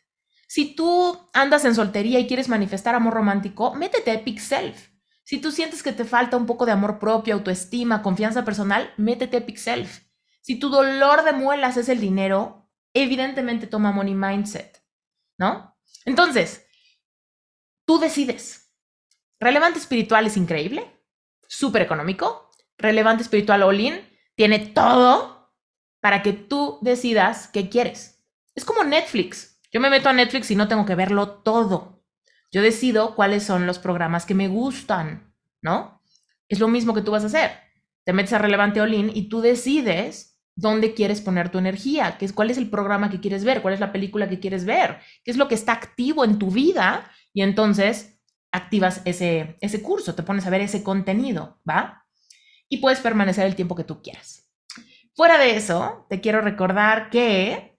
Si 0.48 0.76
tú 0.76 1.30
andas 1.34 1.66
en 1.66 1.76
soltería 1.76 2.20
y 2.20 2.28
quieres 2.28 2.48
manifestar 2.48 2.96
amor 2.96 3.16
romántico, 3.16 3.74
métete 3.74 4.12
a 4.12 4.14
Epic 4.16 4.40
Self. 4.40 4.93
Si 5.24 5.40
tú 5.40 5.52
sientes 5.52 5.84
que 5.84 5.94
te 5.94 6.06
falta 6.06 6.38
un 6.38 6.46
poco 6.46 6.66
de 6.66 6.74
amor 6.74 7.00
propio, 7.00 7.36
autoestima, 7.36 8.02
confianza 8.02 8.44
personal, 8.44 8.94
métete 8.98 9.38
a 9.38 9.40
Epic 9.40 9.58
Self. 9.58 10.02
Si 10.42 10.60
tu 10.60 10.70
dolor 10.70 11.24
de 11.24 11.32
muelas 11.32 11.78
es 11.78 11.88
el 11.88 12.02
dinero, 12.02 12.70
evidentemente 12.94 13.68
toma 13.68 13.92
Money 13.92 14.16
Mindset, 14.16 14.84
¿no? 15.38 15.78
Entonces, 16.06 16.66
tú 17.86 18.00
decides. 18.00 18.74
Relevante 19.40 19.80
espiritual 19.80 20.28
es 20.28 20.38
increíble, 20.38 20.86
súper 21.48 21.82
económico, 21.82 22.52
relevante 22.78 23.24
espiritual 23.24 23.64
all-in 23.64 24.02
tiene 24.36 24.60
todo 24.60 25.54
para 26.02 26.22
que 26.22 26.34
tú 26.34 26.80
decidas 26.82 27.48
qué 27.48 27.70
quieres. 27.70 28.24
Es 28.56 28.66
como 28.66 28.84
Netflix. 28.84 29.62
Yo 29.72 29.80
me 29.80 29.90
meto 29.90 30.10
a 30.10 30.14
Netflix 30.14 30.52
y 30.52 30.56
no 30.56 30.68
tengo 30.68 30.86
que 30.86 30.96
verlo 30.96 31.42
todo. 31.42 31.93
Yo 32.54 32.62
decido 32.62 33.16
cuáles 33.16 33.44
son 33.44 33.68
los 33.68 33.80
programas 33.80 34.26
que 34.26 34.34
me 34.34 34.48
gustan, 34.48 35.36
¿no? 35.62 36.02
Es 36.48 36.62
lo 36.62 36.70
mismo 36.70 36.94
que 36.94 37.02
tú 37.02 37.12
vas 37.12 37.24
a 37.24 37.28
hacer. 37.28 37.52
Te 38.06 38.14
metes 38.14 38.32
a 38.32 38.38
relevante 38.38 38.80
all-in 38.80 39.12
y 39.14 39.28
tú 39.28 39.42
decides 39.42 40.40
dónde 40.56 40.94
quieres 40.94 41.20
poner 41.20 41.50
tu 41.50 41.58
energía, 41.58 42.18
qué 42.18 42.24
es, 42.24 42.32
cuál 42.32 42.52
es 42.52 42.58
el 42.58 42.70
programa 42.70 43.10
que 43.10 43.20
quieres 43.20 43.44
ver, 43.44 43.62
cuál 43.62 43.74
es 43.74 43.82
la 43.82 43.92
película 43.92 44.30
que 44.30 44.40
quieres 44.40 44.64
ver, 44.64 45.00
qué 45.26 45.32
es 45.32 45.38
lo 45.38 45.50
que 45.50 45.56
está 45.56 45.74
activo 45.74 46.24
en 46.24 46.40
tu 46.40 46.50
vida 46.52 47.12
y 47.34 47.42
entonces 47.42 48.22
activas 48.52 49.02
ese, 49.04 49.58
ese 49.60 49.82
curso, 49.82 50.16
te 50.16 50.24
pones 50.24 50.46
a 50.46 50.52
ver 50.52 50.62
ese 50.62 50.84
contenido, 50.84 51.60
¿va? 51.68 52.04
y 52.74 52.78
puedes 52.78 53.02
permanecer 53.02 53.46
el 53.46 53.56
tiempo 53.56 53.76
que 53.76 53.84
tú 53.84 54.02
quieras. 54.02 54.50
Fuera 55.16 55.38
de 55.38 55.56
eso, 55.56 56.08
te 56.10 56.22
quiero 56.22 56.42
recordar 56.42 57.12
que 57.12 57.78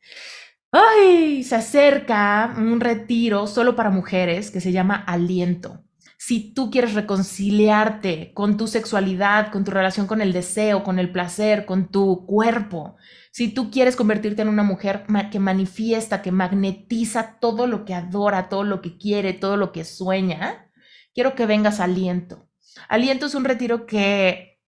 ay, 0.74 1.44
se 1.44 1.54
acerca 1.54 2.52
un 2.56 2.80
retiro 2.80 3.46
solo 3.46 3.76
para 3.76 3.90
mujeres 3.90 4.50
que 4.50 4.60
se 4.60 4.72
llama 4.72 4.96
Aliento. 4.96 5.84
Si 6.18 6.52
tú 6.52 6.70
quieres 6.70 6.94
reconciliarte 6.94 8.32
con 8.34 8.56
tu 8.56 8.66
sexualidad, 8.66 9.52
con 9.52 9.62
tu 9.64 9.70
relación 9.70 10.06
con 10.06 10.20
el 10.20 10.32
deseo, 10.32 10.82
con 10.82 10.98
el 10.98 11.12
placer, 11.12 11.64
con 11.64 11.88
tu 11.90 12.26
cuerpo, 12.26 12.96
si 13.30 13.48
tú 13.48 13.70
quieres 13.70 13.94
convertirte 13.94 14.42
en 14.42 14.48
una 14.48 14.62
mujer 14.64 15.04
que 15.30 15.38
manifiesta, 15.38 16.22
que 16.22 16.32
magnetiza 16.32 17.38
todo 17.40 17.66
lo 17.66 17.84
que 17.84 17.94
adora, 17.94 18.48
todo 18.48 18.64
lo 18.64 18.80
que 18.80 18.96
quiere, 18.96 19.32
todo 19.32 19.56
lo 19.56 19.70
que 19.70 19.84
sueña, 19.84 20.72
quiero 21.14 21.36
que 21.36 21.46
vengas 21.46 21.78
Aliento. 21.78 22.48
Aliento 22.88 23.26
es 23.26 23.34
un 23.34 23.44
retiro 23.44 23.86
que 23.86 24.60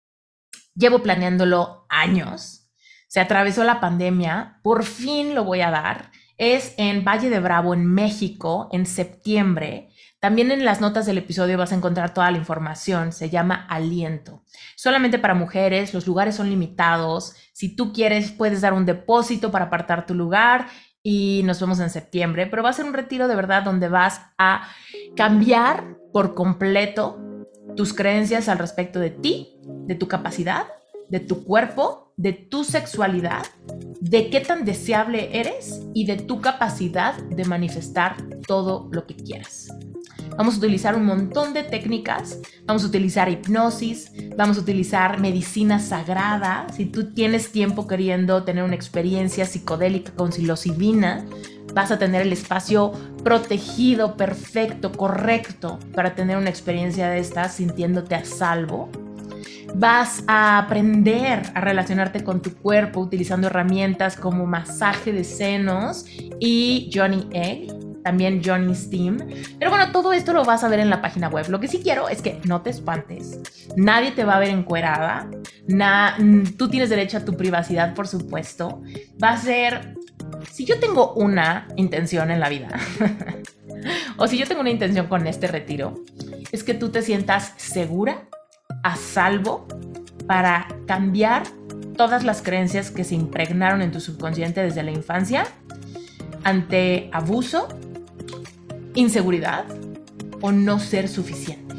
llevo 0.74 1.02
planeándolo 1.02 1.86
años. 1.88 2.55
Se 3.16 3.20
atravesó 3.20 3.64
la 3.64 3.80
pandemia, 3.80 4.58
por 4.62 4.84
fin 4.84 5.34
lo 5.34 5.42
voy 5.42 5.62
a 5.62 5.70
dar. 5.70 6.10
Es 6.36 6.74
en 6.76 7.02
Valle 7.02 7.30
de 7.30 7.40
Bravo, 7.40 7.72
en 7.72 7.86
México, 7.86 8.68
en 8.72 8.84
septiembre. 8.84 9.88
También 10.20 10.50
en 10.50 10.66
las 10.66 10.82
notas 10.82 11.06
del 11.06 11.16
episodio 11.16 11.56
vas 11.56 11.72
a 11.72 11.76
encontrar 11.76 12.12
toda 12.12 12.30
la 12.30 12.36
información. 12.36 13.12
Se 13.12 13.30
llama 13.30 13.66
Aliento. 13.70 14.42
Solamente 14.76 15.18
para 15.18 15.32
mujeres, 15.32 15.94
los 15.94 16.06
lugares 16.06 16.34
son 16.34 16.50
limitados. 16.50 17.34
Si 17.54 17.74
tú 17.74 17.94
quieres, 17.94 18.32
puedes 18.32 18.60
dar 18.60 18.74
un 18.74 18.84
depósito 18.84 19.50
para 19.50 19.64
apartar 19.64 20.04
tu 20.04 20.12
lugar 20.12 20.66
y 21.02 21.40
nos 21.46 21.58
vemos 21.58 21.80
en 21.80 21.88
septiembre. 21.88 22.46
Pero 22.46 22.62
va 22.62 22.68
a 22.68 22.74
ser 22.74 22.84
un 22.84 22.92
retiro 22.92 23.28
de 23.28 23.36
verdad 23.36 23.62
donde 23.62 23.88
vas 23.88 24.20
a 24.36 24.68
cambiar 25.16 25.96
por 26.12 26.34
completo 26.34 27.18
tus 27.76 27.94
creencias 27.94 28.50
al 28.50 28.58
respecto 28.58 29.00
de 29.00 29.08
ti, 29.08 29.56
de 29.86 29.94
tu 29.94 30.06
capacidad, 30.06 30.66
de 31.08 31.20
tu 31.20 31.44
cuerpo, 31.44 32.05
de 32.16 32.32
tu 32.32 32.64
sexualidad, 32.64 33.44
de 34.00 34.30
qué 34.30 34.40
tan 34.40 34.64
deseable 34.64 35.38
eres 35.38 35.82
y 35.92 36.06
de 36.06 36.16
tu 36.16 36.40
capacidad 36.40 37.14
de 37.14 37.44
manifestar 37.44 38.16
todo 38.46 38.88
lo 38.90 39.06
que 39.06 39.14
quieras. 39.14 39.68
Vamos 40.38 40.54
a 40.54 40.58
utilizar 40.58 40.96
un 40.96 41.04
montón 41.04 41.52
de 41.52 41.62
técnicas, 41.62 42.40
vamos 42.64 42.84
a 42.84 42.86
utilizar 42.86 43.28
hipnosis, 43.28 44.12
vamos 44.34 44.56
a 44.56 44.60
utilizar 44.60 45.20
medicina 45.20 45.78
sagrada. 45.78 46.66
Si 46.74 46.86
tú 46.86 47.12
tienes 47.12 47.52
tiempo 47.52 47.86
queriendo 47.86 48.44
tener 48.44 48.64
una 48.64 48.74
experiencia 48.74 49.44
psicodélica 49.44 50.12
con 50.14 50.32
psilocibina, 50.32 51.26
vas 51.74 51.90
a 51.90 51.98
tener 51.98 52.22
el 52.22 52.32
espacio 52.32 52.92
protegido, 53.24 54.16
perfecto, 54.16 54.92
correcto 54.92 55.78
para 55.94 56.14
tener 56.14 56.38
una 56.38 56.48
experiencia 56.48 57.10
de 57.10 57.18
estas 57.18 57.54
sintiéndote 57.54 58.14
a 58.14 58.24
salvo. 58.24 58.90
Vas 59.78 60.24
a 60.26 60.56
aprender 60.56 61.42
a 61.54 61.60
relacionarte 61.60 62.24
con 62.24 62.40
tu 62.40 62.54
cuerpo 62.56 63.00
utilizando 63.00 63.48
herramientas 63.48 64.16
como 64.16 64.46
masaje 64.46 65.12
de 65.12 65.22
senos 65.22 66.06
y 66.40 66.90
Johnny 66.94 67.28
Egg 67.30 67.76
también 68.02 68.40
Johnny 68.42 68.74
Steam. 68.74 69.18
Pero 69.58 69.70
bueno, 69.70 69.92
todo 69.92 70.14
esto 70.14 70.32
lo 70.32 70.44
vas 70.44 70.64
a 70.64 70.68
ver 70.68 70.78
en 70.78 70.88
la 70.88 71.02
página 71.02 71.28
web. 71.28 71.50
Lo 71.50 71.60
que 71.60 71.68
sí 71.68 71.80
quiero 71.82 72.08
es 72.08 72.22
que 72.22 72.40
no 72.44 72.62
te 72.62 72.70
espantes. 72.70 73.40
Nadie 73.76 74.12
te 74.12 74.24
va 74.24 74.36
a 74.36 74.38
ver 74.38 74.48
encuerada. 74.48 75.28
tú 76.56 76.70
tienes 76.70 76.88
derecho 76.88 77.18
a 77.18 77.24
tu 77.26 77.36
privacidad, 77.36 77.94
por 77.94 78.08
supuesto. 78.08 78.80
Va 79.22 79.30
a 79.32 79.36
ser... 79.36 79.94
Si 80.52 80.64
yo 80.64 80.80
tengo 80.80 81.12
una 81.14 81.68
intención 81.76 82.30
en 82.30 82.40
la 82.40 82.48
vida, 82.48 82.68
o 84.16 84.26
si 84.26 84.38
yo 84.38 84.46
tengo 84.46 84.62
una 84.62 84.70
intención 84.70 85.06
con 85.06 85.26
este 85.26 85.48
retiro, 85.48 86.02
es 86.50 86.64
que 86.64 86.72
tú 86.72 86.88
te 86.88 87.02
sientas 87.02 87.52
segura, 87.56 88.28
a 88.86 88.94
salvo, 88.94 89.66
para 90.28 90.68
cambiar 90.86 91.42
todas 91.96 92.22
las 92.22 92.40
creencias 92.40 92.92
que 92.92 93.02
se 93.02 93.16
impregnaron 93.16 93.82
en 93.82 93.90
tu 93.90 94.00
subconsciente 94.00 94.60
desde 94.62 94.84
la 94.84 94.92
infancia 94.92 95.44
ante 96.44 97.10
abuso 97.12 97.68
inseguridad 98.94 99.64
o 100.40 100.52
no 100.52 100.78
ser 100.78 101.08
suficiente. 101.08 101.74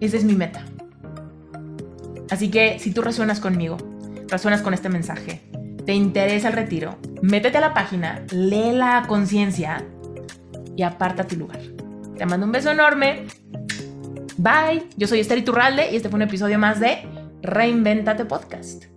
Esa 0.00 0.16
es 0.16 0.24
mi 0.24 0.34
meta. 0.34 0.64
Así 2.30 2.50
que 2.50 2.80
si 2.80 2.92
tú 2.92 3.02
resuenas 3.02 3.38
conmigo, 3.38 3.76
resuenas 4.26 4.62
con 4.62 4.74
este 4.74 4.88
mensaje, 4.88 5.40
te 5.86 5.94
interesa 5.94 6.48
el 6.48 6.54
retiro, 6.54 6.98
métete 7.22 7.58
a 7.58 7.60
la 7.60 7.74
página, 7.74 8.24
lee 8.32 8.72
la 8.72 9.04
conciencia 9.06 9.84
y 10.76 10.82
aparta 10.82 11.28
tu 11.28 11.36
lugar. 11.36 11.60
Te 12.16 12.26
mando 12.26 12.46
un 12.46 12.52
beso 12.52 12.72
enorme. 12.72 13.26
Bye. 14.40 14.88
Yo 14.96 15.06
soy 15.06 15.20
Esther 15.20 15.36
Iturralde 15.36 15.92
y 15.92 15.96
este 15.96 16.08
fue 16.08 16.16
un 16.16 16.22
episodio 16.22 16.58
más 16.58 16.80
de 16.80 17.06
Reinventate 17.42 18.24
Podcast. 18.24 18.89